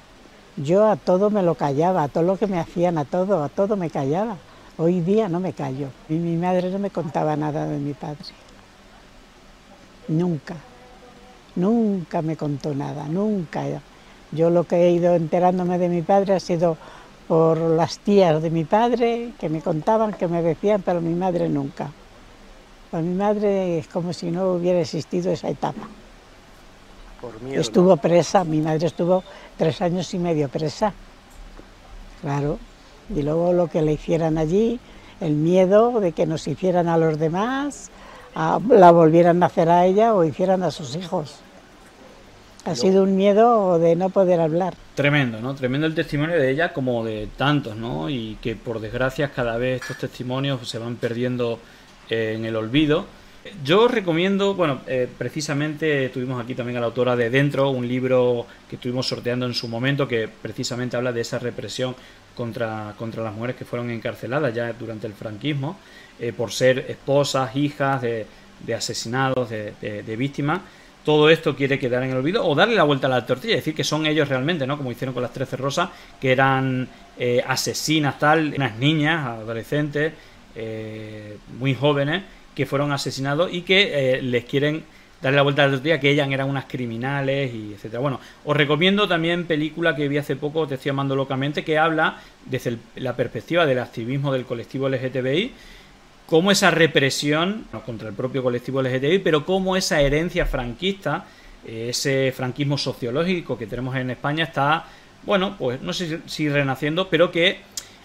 Yo 0.57 0.85
a 0.85 0.95
todo 0.95 1.29
me 1.29 1.43
lo 1.43 1.55
callaba, 1.55 2.03
a 2.03 2.07
todo 2.07 2.23
lo 2.23 2.37
que 2.37 2.47
me 2.47 2.59
hacían, 2.59 2.97
a 2.97 3.03
todo, 3.03 3.43
a 3.43 3.49
todo 3.49 3.75
me 3.75 3.89
callaba. 3.89 4.37
Hoy 4.77 5.01
día 5.01 5.27
no 5.27 5.41
me 5.41 5.51
callo. 5.51 5.89
Y 6.07 6.13
mi 6.13 6.37
madre 6.37 6.71
no 6.71 6.79
me 6.79 6.89
contaba 6.89 7.35
nada 7.35 7.65
de 7.65 7.77
mi 7.77 7.93
padre. 7.93 8.23
Nunca. 10.07 10.55
Nunca 11.55 12.21
me 12.21 12.37
contó 12.37 12.73
nada, 12.73 13.07
nunca. 13.09 13.63
Yo 14.31 14.49
lo 14.49 14.63
que 14.63 14.77
he 14.77 14.91
ido 14.91 15.15
enterándome 15.15 15.77
de 15.77 15.89
mi 15.89 16.01
padre 16.01 16.35
ha 16.35 16.39
sido 16.39 16.77
por 17.27 17.57
las 17.57 17.99
tías 17.99 18.41
de 18.41 18.49
mi 18.49 18.63
padre, 18.63 19.33
que 19.39 19.49
me 19.49 19.61
contaban, 19.61 20.13
que 20.13 20.27
me 20.27 20.41
decían, 20.41 20.83
pero 20.83 21.01
mi 21.01 21.15
madre 21.15 21.49
nunca. 21.49 21.91
Para 22.91 23.03
mi 23.03 23.13
madre 23.13 23.79
es 23.79 23.87
como 23.89 24.13
si 24.13 24.31
no 24.31 24.53
hubiera 24.53 24.79
existido 24.79 25.31
esa 25.31 25.49
etapa. 25.49 25.89
Estuvo 27.51 27.97
presa, 27.97 28.43
mi 28.43 28.61
madre 28.61 28.87
estuvo 28.87 29.23
tres 29.57 29.81
años 29.81 30.13
y 30.13 30.19
medio 30.19 30.49
presa. 30.49 30.93
Claro. 32.21 32.59
Y 33.15 33.21
luego 33.21 33.53
lo 33.53 33.67
que 33.67 33.81
le 33.81 33.93
hicieran 33.93 34.37
allí, 34.37 34.79
el 35.21 35.33
miedo 35.33 35.99
de 35.99 36.11
que 36.11 36.25
nos 36.25 36.47
hicieran 36.47 36.87
a 36.87 36.97
los 36.97 37.19
demás, 37.19 37.91
la 38.35 38.91
volvieran 38.91 39.41
a 39.43 39.45
hacer 39.45 39.69
a 39.69 39.85
ella 39.85 40.13
o 40.13 40.23
hicieran 40.23 40.63
a 40.63 40.71
sus 40.71 40.95
hijos. 40.95 41.39
Ha 42.65 42.73
sido 42.73 43.03
un 43.03 43.15
miedo 43.15 43.77
de 43.77 43.95
no 43.95 44.09
poder 44.09 44.41
hablar. 44.41 44.73
Tremendo, 44.95 45.39
¿no? 45.39 45.53
Tremendo 45.53 45.85
el 45.85 45.93
testimonio 45.93 46.35
de 46.35 46.49
ella 46.49 46.73
como 46.73 47.05
de 47.05 47.29
tantos, 47.37 47.75
¿no? 47.75 48.09
Y 48.09 48.39
que 48.41 48.55
por 48.55 48.79
desgracia 48.79 49.31
cada 49.31 49.57
vez 49.57 49.83
estos 49.83 49.97
testimonios 49.99 50.67
se 50.67 50.79
van 50.79 50.95
perdiendo 50.95 51.59
eh, 52.09 52.33
en 52.35 52.43
el 52.43 52.55
olvido. 52.55 53.05
Yo 53.63 53.87
recomiendo, 53.87 54.55
bueno, 54.55 54.81
eh, 54.87 55.07
precisamente 55.17 56.09
tuvimos 56.09 56.43
aquí 56.43 56.55
también 56.55 56.77
a 56.77 56.79
la 56.79 56.87
autora 56.87 57.15
de 57.15 57.29
Dentro, 57.29 57.69
un 57.69 57.87
libro 57.87 58.45
que 58.69 58.75
estuvimos 58.75 59.07
sorteando 59.07 59.45
en 59.45 59.53
su 59.53 59.67
momento 59.67 60.07
que 60.07 60.27
precisamente 60.27 60.97
habla 60.97 61.11
de 61.11 61.21
esa 61.21 61.39
represión 61.39 61.95
contra, 62.35 62.95
contra 62.97 63.23
las 63.23 63.33
mujeres 63.33 63.55
que 63.55 63.65
fueron 63.65 63.89
encarceladas 63.91 64.53
ya 64.53 64.73
durante 64.73 65.07
el 65.07 65.13
franquismo 65.13 65.77
eh, 66.19 66.33
por 66.33 66.51
ser 66.51 66.85
esposas, 66.89 67.55
hijas 67.55 68.01
de, 68.01 68.25
asesinados, 68.73 69.49
de 69.49 70.15
víctimas 70.17 70.61
todo 71.05 71.29
esto 71.29 71.55
quiere 71.55 71.77
quedar 71.77 72.03
en 72.03 72.09
el 72.09 72.17
olvido 72.17 72.45
o 72.45 72.55
darle 72.55 72.75
la 72.75 72.83
vuelta 72.83 73.05
a 73.05 73.11
la 73.11 73.25
tortilla, 73.25 73.55
decir 73.55 73.75
que 73.75 73.83
son 73.83 74.07
ellos 74.07 74.27
realmente, 74.27 74.65
¿no? 74.65 74.75
Como 74.75 74.91
hicieron 74.91 75.13
con 75.13 75.21
las 75.21 75.31
Trece 75.31 75.55
Rosas, 75.55 75.89
que 76.19 76.31
eran 76.31 76.89
eh, 77.17 77.43
asesinas, 77.47 78.17
tal, 78.17 78.53
unas 78.57 78.75
niñas, 78.77 79.25
adolescentes, 79.27 80.13
eh, 80.55 81.37
muy 81.59 81.75
jóvenes, 81.75 82.23
que 82.55 82.65
fueron 82.65 82.91
asesinados 82.91 83.53
y 83.53 83.61
que 83.61 84.15
eh, 84.15 84.21
les 84.21 84.45
quieren 84.45 84.83
darle 85.21 85.37
la 85.37 85.41
vuelta 85.43 85.63
a 85.63 85.67
la 85.67 85.73
tortilla, 85.73 85.99
que 85.99 86.09
ellas 86.09 86.29
eran 86.29 86.49
unas 86.49 86.65
criminales 86.65 87.53
y 87.53 87.73
etcétera. 87.73 87.99
Bueno, 87.99 88.19
os 88.43 88.55
recomiendo 88.55 89.07
también 89.07 89.45
película 89.45 89.95
que 89.95 90.07
vi 90.07 90.17
hace 90.17 90.35
poco, 90.35 90.67
Te 90.67 90.75
estoy 90.75 90.89
amando 90.89 91.15
locamente, 91.15 91.63
que 91.63 91.77
habla 91.77 92.17
desde 92.45 92.77
la 92.95 93.15
perspectiva 93.15 93.65
del 93.65 93.79
activismo 93.79 94.31
del 94.31 94.45
colectivo 94.45 94.87
LGTBI 94.89 95.51
cómo 96.25 96.51
esa 96.51 96.71
represión 96.71 97.65
contra 97.85 98.09
el 98.09 98.15
propio 98.15 98.43
colectivo 98.43 98.81
LGTBI, 98.81 99.19
pero 99.19 99.45
cómo 99.45 99.75
esa 99.75 100.01
herencia 100.01 100.45
franquista, 100.45 101.25
eh, 101.65 101.87
ese 101.89 102.31
franquismo 102.35 102.77
sociológico 102.77 103.57
que 103.57 103.67
tenemos 103.67 103.95
en 103.95 104.09
España 104.11 104.45
está, 104.45 104.85
bueno, 105.23 105.55
pues 105.57 105.81
no 105.81 105.93
sé 105.93 106.19
si 106.25 106.49
renaciendo, 106.49 107.09
pero 107.09 107.31
que 107.31 107.59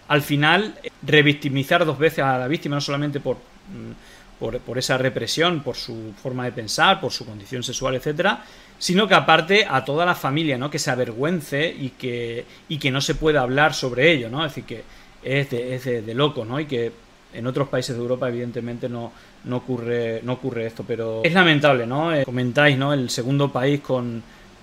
al 0.08 0.22
final 0.22 0.74
revictimizar 1.02 1.84
dos 1.84 1.98
veces 1.98 2.20
a 2.20 2.38
la 2.38 2.48
víctima, 2.48 2.76
no 2.76 2.80
solamente 2.80 3.20
por, 3.20 3.38
mm, 4.40 4.56
por, 4.64 4.78
esa 4.78 4.98
represión, 4.98 5.60
por 5.60 5.76
su 5.76 6.12
forma 6.22 6.44
de 6.44 6.52
pensar, 6.52 7.00
por 7.00 7.12
su 7.12 7.26
condición 7.26 7.62
sexual, 7.62 7.94
etcétera, 7.94 8.44
sino 8.78 9.06
que 9.06 9.14
aparte 9.14 9.66
a 9.68 9.84
toda 9.84 10.06
la 10.06 10.14
familia, 10.14 10.56
¿no? 10.56 10.70
Que 10.70 10.78
se 10.78 10.90
avergüence 10.90 11.68
y 11.68 11.90
que, 11.90 12.44
y 12.68 12.78
que 12.78 12.90
no 12.90 13.00
se 13.00 13.14
pueda 13.14 13.42
hablar 13.42 13.74
sobre 13.74 14.10
ello, 14.10 14.30
¿no? 14.30 14.44
Es 14.44 14.54
decir, 14.54 14.64
que 14.64 14.84
es 15.22 15.50
de, 15.50 15.74
es 15.74 15.84
de, 15.84 16.02
de 16.02 16.14
loco, 16.14 16.44
¿no? 16.44 16.58
Y 16.58 16.66
que 16.66 16.92
en 17.32 17.46
otros 17.46 17.68
países 17.68 17.94
de 17.94 18.02
Europa, 18.02 18.28
evidentemente, 18.28 18.88
no, 18.88 19.12
no, 19.44 19.58
ocurre, 19.58 20.20
no 20.22 20.34
ocurre 20.34 20.66
esto, 20.66 20.84
pero 20.86 21.22
es 21.22 21.32
lamentable, 21.32 21.86
¿no? 21.86 22.14
Eh, 22.14 22.24
comentáis, 22.24 22.76
¿no? 22.76 22.92
El 22.92 23.10
segundo 23.10 23.52
país 23.52 23.80
con, 23.80 24.22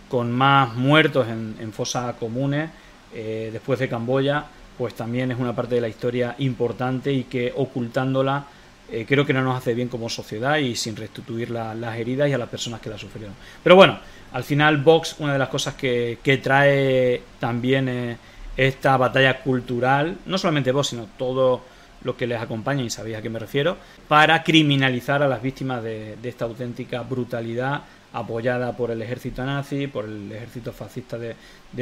con 0.10 0.32
más 0.32 0.74
muertos 0.76 1.28
en, 1.28 1.56
en 1.60 1.72
fosas 1.72 2.16
comunes, 2.16 2.70
eh, 3.14 3.50
después 3.52 3.80
de 3.80 3.88
Camboya, 3.88 4.46
pues 4.78 4.94
también 4.94 5.32
es 5.32 5.40
una 5.40 5.56
parte 5.56 5.76
de 5.76 5.82
la 5.82 5.88
historia 5.88 6.36
importante 6.40 7.12
y 7.12 7.24
que 7.24 7.54
ocultándola 7.56 8.46
eh, 8.92 9.06
creo 9.08 9.26
que 9.26 9.34
no 9.34 9.42
nos 9.42 9.58
hace 9.58 9.74
bien 9.74 9.88
como 9.88 10.10
sociedad 10.10 10.58
y 10.58 10.76
sin 10.76 10.96
restituir 10.96 11.50
las 11.50 11.98
heridas 11.98 12.30
y 12.30 12.34
a 12.34 12.38
las 12.38 12.50
personas 12.50 12.82
que 12.82 12.90
la 12.90 12.98
sufrieron. 12.98 13.36
Pero 13.64 13.76
bueno, 13.76 14.00
al 14.34 14.44
final 14.44 14.78
Vox, 14.78 15.16
una 15.20 15.34
de 15.34 15.40
las 15.40 15.50
cosas 15.50 15.76
que, 15.76 16.20
que 16.24 16.38
trae 16.38 17.22
también 17.40 18.18
esta 18.56 18.98
batalla 18.98 19.40
cultural, 19.42 20.18
no 20.26 20.38
solamente 20.38 20.72
Vox, 20.72 20.88
sino 20.88 21.08
todo 21.18 21.62
lo 22.04 22.16
que 22.16 22.28
les 22.28 22.42
acompaña, 22.42 22.84
y 22.84 22.90
sabéis 22.90 23.18
a 23.18 23.22
qué 23.22 23.30
me 23.30 23.40
refiero, 23.40 23.78
para 24.08 24.44
criminalizar 24.44 25.24
a 25.24 25.28
las 25.28 25.42
víctimas 25.42 25.84
de, 25.84 26.18
esta 26.24 26.46
auténtica 26.46 27.02
brutalidad 27.02 27.82
apoyada 28.20 28.76
por 28.76 28.92
el 28.92 29.02
ejército 29.02 29.46
nazi, 29.46 29.88
por 29.88 30.06
el 30.06 30.32
ejército 30.32 30.72
fascista 30.74 31.18
de, 31.18 31.36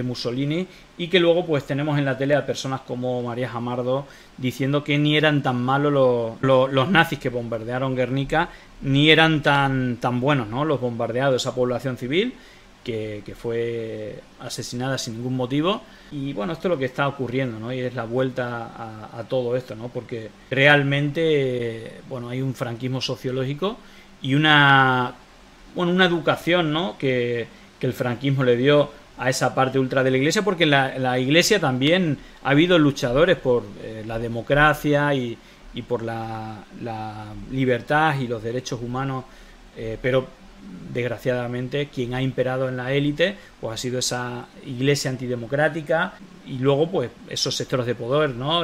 Mussolini, 0.03 0.67
y 0.97 1.07
que 1.07 1.19
luego 1.19 1.45
pues 1.45 1.65
tenemos 1.65 1.97
en 1.97 2.05
la 2.05 2.17
tele 2.17 2.35
a 2.35 2.45
personas 2.45 2.81
como 2.81 3.21
María 3.23 3.49
Jamardo 3.49 4.05
diciendo 4.37 4.83
que 4.83 4.97
ni 4.97 5.15
eran 5.15 5.41
tan 5.41 5.63
malos 5.63 6.37
los, 6.41 6.89
nazis 6.89 7.19
que 7.19 7.29
bombardearon 7.29 7.95
Guernica, 7.95 8.49
ni 8.81 9.09
eran 9.09 9.41
tan, 9.41 9.97
tan 9.97 10.19
buenos 10.19 10.47
¿no? 10.49 10.65
los 10.65 10.81
bombardeados, 10.81 11.41
esa 11.41 11.55
población 11.55 11.97
civil, 11.97 12.33
que, 12.83 13.35
fue 13.35 14.19
asesinada 14.39 14.97
sin 14.97 15.15
ningún 15.15 15.35
motivo. 15.35 15.81
Y 16.11 16.33
bueno, 16.33 16.53
esto 16.53 16.67
es 16.67 16.71
lo 16.71 16.77
que 16.77 16.85
está 16.85 17.07
ocurriendo, 17.07 17.59
¿no? 17.59 17.73
Y 17.73 17.79
es 17.79 17.95
la 17.95 18.05
vuelta 18.05 19.09
a, 19.11 19.23
todo 19.23 19.55
esto, 19.55 19.75
¿no? 19.75 19.89
Porque 19.89 20.29
realmente, 20.51 22.01
bueno, 22.07 22.29
hay 22.29 22.41
un 22.41 22.53
franquismo 22.53 23.01
sociológico 23.01 23.77
y 24.21 24.35
una, 24.35 25.15
bueno, 25.75 25.91
una 25.91 26.05
educación, 26.05 26.71
¿no? 26.71 26.97
Que, 26.97 27.47
el 27.81 27.93
franquismo 27.93 28.43
le 28.43 28.57
dio 28.57 28.89
a 29.19 29.29
esa 29.29 29.53
parte 29.53 29.77
ultra 29.77 30.03
de 30.03 30.09
la 30.09 30.17
iglesia, 30.17 30.41
porque 30.41 30.63
en 30.63 30.71
la, 30.71 31.19
iglesia 31.19 31.59
también 31.59 32.17
ha 32.43 32.49
habido 32.49 32.79
luchadores 32.79 33.37
por 33.37 33.61
eh, 33.83 34.03
la 34.07 34.17
democracia 34.17 35.13
y, 35.13 35.37
y 35.75 35.83
por 35.83 36.01
la, 36.01 36.63
la, 36.81 37.25
libertad 37.51 38.17
y 38.19 38.27
los 38.27 38.41
derechos 38.41 38.81
humanos, 38.81 39.25
eh, 39.77 39.99
pero 40.01 40.27
desgraciadamente 40.91 41.89
quien 41.93 42.15
ha 42.15 42.21
imperado 42.23 42.67
en 42.69 42.77
la 42.77 42.91
élite 42.91 43.35
pues 43.61 43.73
ha 43.75 43.77
sido 43.77 43.99
esa 43.99 44.47
iglesia 44.65 45.11
antidemocrática 45.11 46.13
y 46.47 46.57
luego 46.57 46.89
pues 46.89 47.11
esos 47.29 47.55
sectores 47.55 47.85
de 47.85 47.93
poder 47.93 48.31
no 48.31 48.63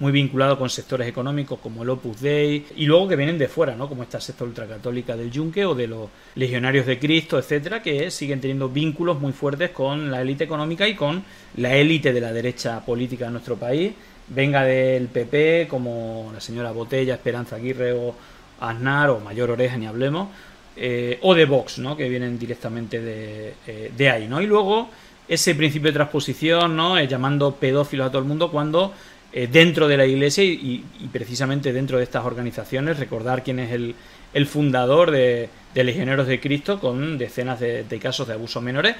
muy 0.00 0.12
vinculado 0.12 0.58
con 0.58 0.68
sectores 0.68 1.06
económicos 1.06 1.60
como 1.60 1.82
el 1.82 1.90
Opus 1.90 2.20
Dei 2.20 2.66
y 2.74 2.86
luego 2.86 3.06
que 3.06 3.16
vienen 3.16 3.38
de 3.38 3.48
fuera, 3.48 3.76
¿no? 3.76 3.88
Como 3.88 4.02
esta 4.02 4.20
secta 4.20 4.44
ultracatólica 4.44 5.14
del 5.14 5.30
Yunque 5.30 5.64
o 5.66 5.74
de 5.74 5.86
los 5.86 6.08
legionarios 6.34 6.86
de 6.86 6.98
Cristo, 6.98 7.38
etcétera, 7.38 7.82
que 7.82 8.10
siguen 8.10 8.40
teniendo 8.40 8.68
vínculos 8.70 9.20
muy 9.20 9.32
fuertes 9.32 9.70
con 9.70 10.10
la 10.10 10.22
élite 10.22 10.44
económica 10.44 10.88
y 10.88 10.94
con 10.94 11.22
la 11.58 11.76
élite 11.76 12.12
de 12.12 12.20
la 12.20 12.32
derecha 12.32 12.84
política 12.84 13.26
de 13.26 13.32
nuestro 13.32 13.56
país, 13.56 13.92
venga 14.28 14.64
del 14.64 15.08
PP 15.08 15.68
como 15.68 16.30
la 16.32 16.40
señora 16.40 16.72
Botella, 16.72 17.14
Esperanza 17.14 17.56
Aguirre 17.56 17.92
o 17.92 18.14
Aznar 18.60 19.10
o 19.10 19.20
Mayor 19.20 19.50
Oreja, 19.50 19.76
ni 19.76 19.86
hablemos, 19.86 20.28
eh, 20.76 21.18
o 21.22 21.34
de 21.34 21.44
Vox, 21.44 21.78
¿no? 21.78 21.94
que 21.94 22.08
vienen 22.08 22.38
directamente 22.38 23.00
de, 23.00 23.54
eh, 23.66 23.92
de, 23.94 24.10
ahí. 24.10 24.28
¿no? 24.28 24.40
Y 24.40 24.46
luego 24.46 24.88
ese 25.30 25.54
principio 25.54 25.90
de 25.90 25.94
transposición, 25.94 26.76
¿no? 26.76 26.98
Eh, 26.98 27.06
llamando 27.06 27.54
pedófilos 27.54 28.08
a 28.08 28.10
todo 28.10 28.20
el 28.20 28.26
mundo 28.26 28.50
cuando 28.50 28.92
dentro 29.32 29.86
de 29.88 29.96
la 29.96 30.06
iglesia 30.06 30.44
y, 30.44 30.84
precisamente 31.12 31.72
dentro 31.72 31.98
de 31.98 32.04
estas 32.04 32.24
organizaciones, 32.24 32.98
recordar 32.98 33.42
quién 33.44 33.58
es 33.58 33.72
el, 33.72 34.46
fundador 34.46 35.10
de, 35.10 35.48
de, 35.74 35.84
Legioneros 35.84 36.26
de 36.26 36.40
Cristo 36.40 36.80
con 36.80 37.18
decenas 37.18 37.60
de, 37.60 37.98
casos 38.02 38.26
de 38.26 38.34
abusos 38.34 38.62
menores, 38.62 38.96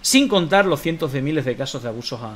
sin 0.00 0.28
contar 0.28 0.66
los 0.66 0.80
cientos 0.80 1.12
de 1.12 1.22
miles 1.22 1.44
de 1.44 1.56
casos 1.56 1.82
de 1.82 1.88
abusos 1.88 2.20
a, 2.22 2.34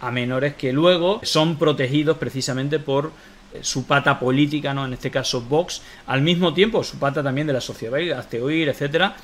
a 0.00 0.10
menores 0.10 0.54
que 0.54 0.72
luego 0.72 1.20
son 1.22 1.56
protegidos 1.56 2.18
precisamente 2.18 2.78
por 2.78 3.12
su 3.60 3.86
pata 3.86 4.18
política, 4.18 4.72
¿no? 4.72 4.86
En 4.86 4.94
este 4.94 5.10
caso 5.10 5.42
Vox, 5.42 5.82
al 6.06 6.22
mismo 6.22 6.54
tiempo, 6.54 6.82
su 6.82 6.98
pata 6.98 7.22
también 7.22 7.46
de 7.46 7.52
la 7.52 7.60
sociedad, 7.60 8.00
hazte 8.18 8.40
oír, 8.40 8.68
etcétera, 8.68 9.16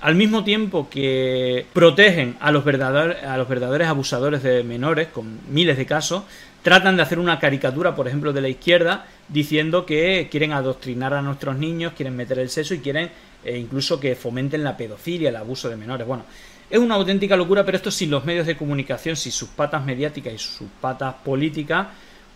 al 0.00 0.14
mismo 0.14 0.44
tiempo 0.44 0.88
que 0.88 1.66
protegen 1.72 2.36
a 2.40 2.50
los, 2.50 2.64
verdaderos, 2.64 3.22
a 3.22 3.36
los 3.36 3.48
verdaderos 3.48 3.88
abusadores 3.88 4.42
de 4.42 4.62
menores, 4.64 5.08
con 5.08 5.40
miles 5.48 5.76
de 5.76 5.86
casos, 5.86 6.24
tratan 6.62 6.96
de 6.96 7.02
hacer 7.02 7.18
una 7.18 7.38
caricatura, 7.38 7.94
por 7.94 8.06
ejemplo, 8.06 8.32
de 8.32 8.40
la 8.40 8.48
izquierda, 8.48 9.06
diciendo 9.28 9.86
que 9.86 10.28
quieren 10.30 10.52
adoctrinar 10.52 11.14
a 11.14 11.22
nuestros 11.22 11.56
niños, 11.56 11.94
quieren 11.96 12.16
meter 12.16 12.38
el 12.38 12.50
sexo 12.50 12.74
y 12.74 12.80
quieren 12.80 13.10
eh, 13.44 13.58
incluso 13.58 13.98
que 13.98 14.14
fomenten 14.14 14.62
la 14.64 14.76
pedofilia, 14.76 15.30
el 15.30 15.36
abuso 15.36 15.68
de 15.68 15.76
menores. 15.76 16.06
Bueno, 16.06 16.24
es 16.68 16.78
una 16.78 16.94
auténtica 16.94 17.36
locura, 17.36 17.64
pero 17.64 17.76
esto 17.76 17.90
sin 17.90 18.10
los 18.10 18.24
medios 18.24 18.46
de 18.46 18.56
comunicación, 18.56 19.16
sin 19.16 19.32
sus 19.32 19.48
patas 19.48 19.84
mediáticas 19.84 20.34
y 20.34 20.38
sus 20.38 20.68
patas 20.80 21.14
políticas, 21.24 21.88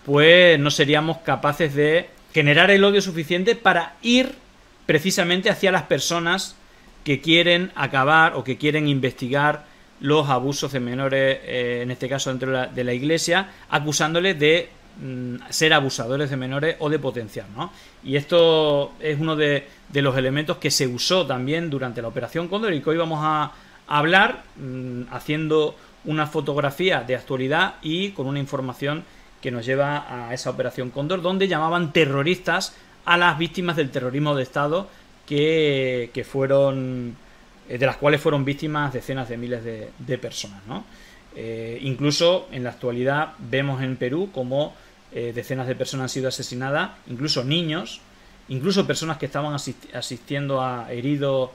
pues 0.04 0.58
no 0.58 0.70
seríamos 0.70 1.18
capaces 1.18 1.74
de 1.74 2.08
generar 2.32 2.70
el 2.70 2.82
odio 2.82 3.00
suficiente 3.00 3.54
para 3.54 3.96
ir 4.02 4.34
precisamente 4.87 5.50
hacia 5.50 5.70
las 5.70 5.84
personas 5.84 6.56
que 7.04 7.20
quieren 7.20 7.70
acabar 7.74 8.34
o 8.34 8.44
que 8.44 8.56
quieren 8.56 8.88
investigar 8.88 9.66
los 10.00 10.28
abusos 10.28 10.72
de 10.72 10.80
menores, 10.80 11.38
eh, 11.44 11.80
en 11.83 11.90
este 11.90 12.09
caso 12.09 12.30
dentro 12.30 12.68
de 12.68 12.85
la, 12.85 12.92
iglesia, 12.92 13.50
acusándoles 13.70 14.38
de 14.38 14.68
mm, 15.00 15.37
ser 15.50 15.72
abusadores 15.72 16.30
de 16.30 16.37
menores 16.37 16.76
o 16.80 16.88
de 16.88 16.98
potenciar. 16.98 17.46
¿no? 17.57 17.70
Y 18.02 18.16
esto 18.16 18.92
es 19.00 19.18
uno 19.18 19.37
de, 19.37 19.66
los 19.92 20.16
elementos 20.16 20.59
que 20.59 20.70
se 20.70 20.87
usó 20.87 21.26
también 21.26 21.70
durante 21.70 22.02
la 22.02 22.09
Operación 22.09 22.48
Cóndor 22.48 22.74
y 22.74 22.80
que 22.80 22.90
hoy 22.90 22.96
vamos 22.96 23.20
a, 23.22 23.52
hablar 23.87 24.44
mm, 24.57 25.12
haciendo 25.12 25.76
una 26.07 26.26
fotografía 26.26 27.02
de 27.02 27.16
actualidad 27.16 27.74
y 27.83 28.11
con 28.11 28.26
una 28.26 28.38
información 28.38 29.04
que 29.42 29.50
nos 29.50 29.66
lleva 29.66 30.07
a 30.09 30.33
esa 30.33 30.48
Operación 30.50 30.90
Cóndor, 30.90 31.20
donde 31.20 31.48
llamaban 31.48 31.92
terroristas 31.92 32.74
a 33.04 33.18
las 33.18 33.38
víctimas 33.38 33.76
del 33.76 33.90
terrorismo 33.90 34.35
de 34.35 34.42
Estado 34.42 34.88
que, 35.26 36.11
que 36.14 36.24
fueron 36.24 37.14
de 37.68 37.87
las 37.87 37.96
cuales 37.96 38.20
fueron 38.20 38.44
víctimas 38.44 38.92
decenas 38.92 39.29
de 39.29 39.37
miles 39.37 39.64
de, 39.64 40.18
personas. 40.18 40.61
¿no? 40.66 40.85
Eh, 41.37 41.79
incluso 41.83 42.48
en 42.53 42.64
la 42.64 42.70
actualidad 42.70 43.35
vemos 43.38 43.83
en 43.83 43.96
Perú 43.96 44.31
como 44.33 44.74
eh, 45.12 45.33
decenas 45.35 45.66
de 45.66 45.74
personas 45.74 46.05
han 46.05 46.09
sido 46.11 46.29
asesinadas, 46.29 46.90
incluso 47.07 47.44
niños, 47.44 48.00
incluso 48.48 48.87
personas 48.87 49.18
que 49.18 49.27
estaban 49.27 49.55
asistiendo 49.94 50.61
a 50.61 50.92
heridos 50.92 51.50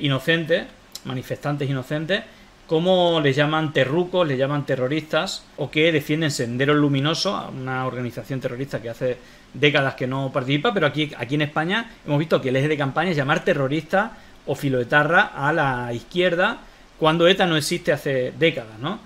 inocentes, 0.00 0.64
manifestantes 1.04 1.68
inocentes, 1.68 2.22
como 2.66 3.20
les 3.20 3.36
llaman 3.36 3.72
terrucos, 3.72 4.26
les 4.26 4.38
llaman 4.38 4.64
terroristas, 4.64 5.44
o 5.56 5.70
que 5.70 5.92
defienden 5.92 6.30
Sendero 6.30 6.74
Luminoso, 6.74 7.50
una 7.50 7.86
organización 7.86 8.40
terrorista 8.40 8.80
que 8.80 8.88
hace 8.88 9.16
décadas 9.52 9.94
que 9.94 10.06
no 10.06 10.32
participa, 10.32 10.72
pero 10.72 10.86
aquí, 10.86 11.12
aquí 11.16 11.34
en 11.34 11.42
España 11.42 11.90
hemos 12.06 12.18
visto 12.18 12.40
que 12.40 12.48
el 12.48 12.56
eje 12.56 12.68
de 12.68 12.78
campaña 12.78 13.10
es 13.10 13.16
llamar 13.16 13.44
terrorista 13.44 14.16
o 14.46 14.54
filoetarra 14.54 15.32
a 15.34 15.52
la 15.52 15.92
izquierda 15.92 16.58
cuando 16.98 17.26
ETA 17.26 17.46
no 17.46 17.56
existe 17.56 17.92
hace 17.92 18.32
décadas, 18.38 18.78
¿no? 18.78 18.98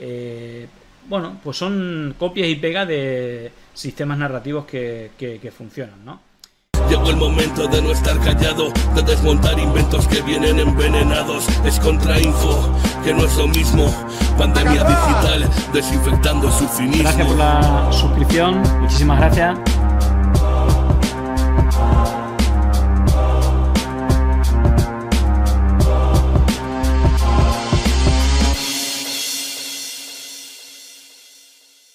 Eh, 0.00 0.66
bueno, 1.08 1.38
pues 1.42 1.56
son 1.56 2.14
copias 2.18 2.48
y 2.48 2.56
pegas 2.56 2.86
de 2.86 3.50
sistemas 3.72 4.18
narrativos 4.18 4.66
que, 4.66 5.12
que, 5.16 5.50
funcionan, 5.50 6.04
¿no? 6.04 6.20
Llegó 6.88 7.10
el 7.10 7.16
momento 7.16 7.66
de 7.66 7.82
no 7.82 7.92
estar 7.92 8.18
callado, 8.20 8.72
de 8.94 9.02
desmontar 9.02 9.58
inventos 9.58 10.06
que 10.06 10.22
vienen 10.22 10.58
envenenados. 10.58 11.46
Es 11.64 11.80
contrainfo, 11.80 12.74
que 13.04 13.12
no 13.12 13.24
es 13.24 13.36
lo 13.36 13.48
mismo. 13.48 13.92
Pandemia 14.38 14.84
digital, 14.84 15.50
desinfectando 15.72 16.50
su 16.50 16.68
finismo. 16.68 17.02
Gracias 17.02 17.26
por 17.26 17.36
la 17.36 17.88
suscripción, 17.92 18.62
muchísimas 18.80 19.18
gracias. 19.18 19.58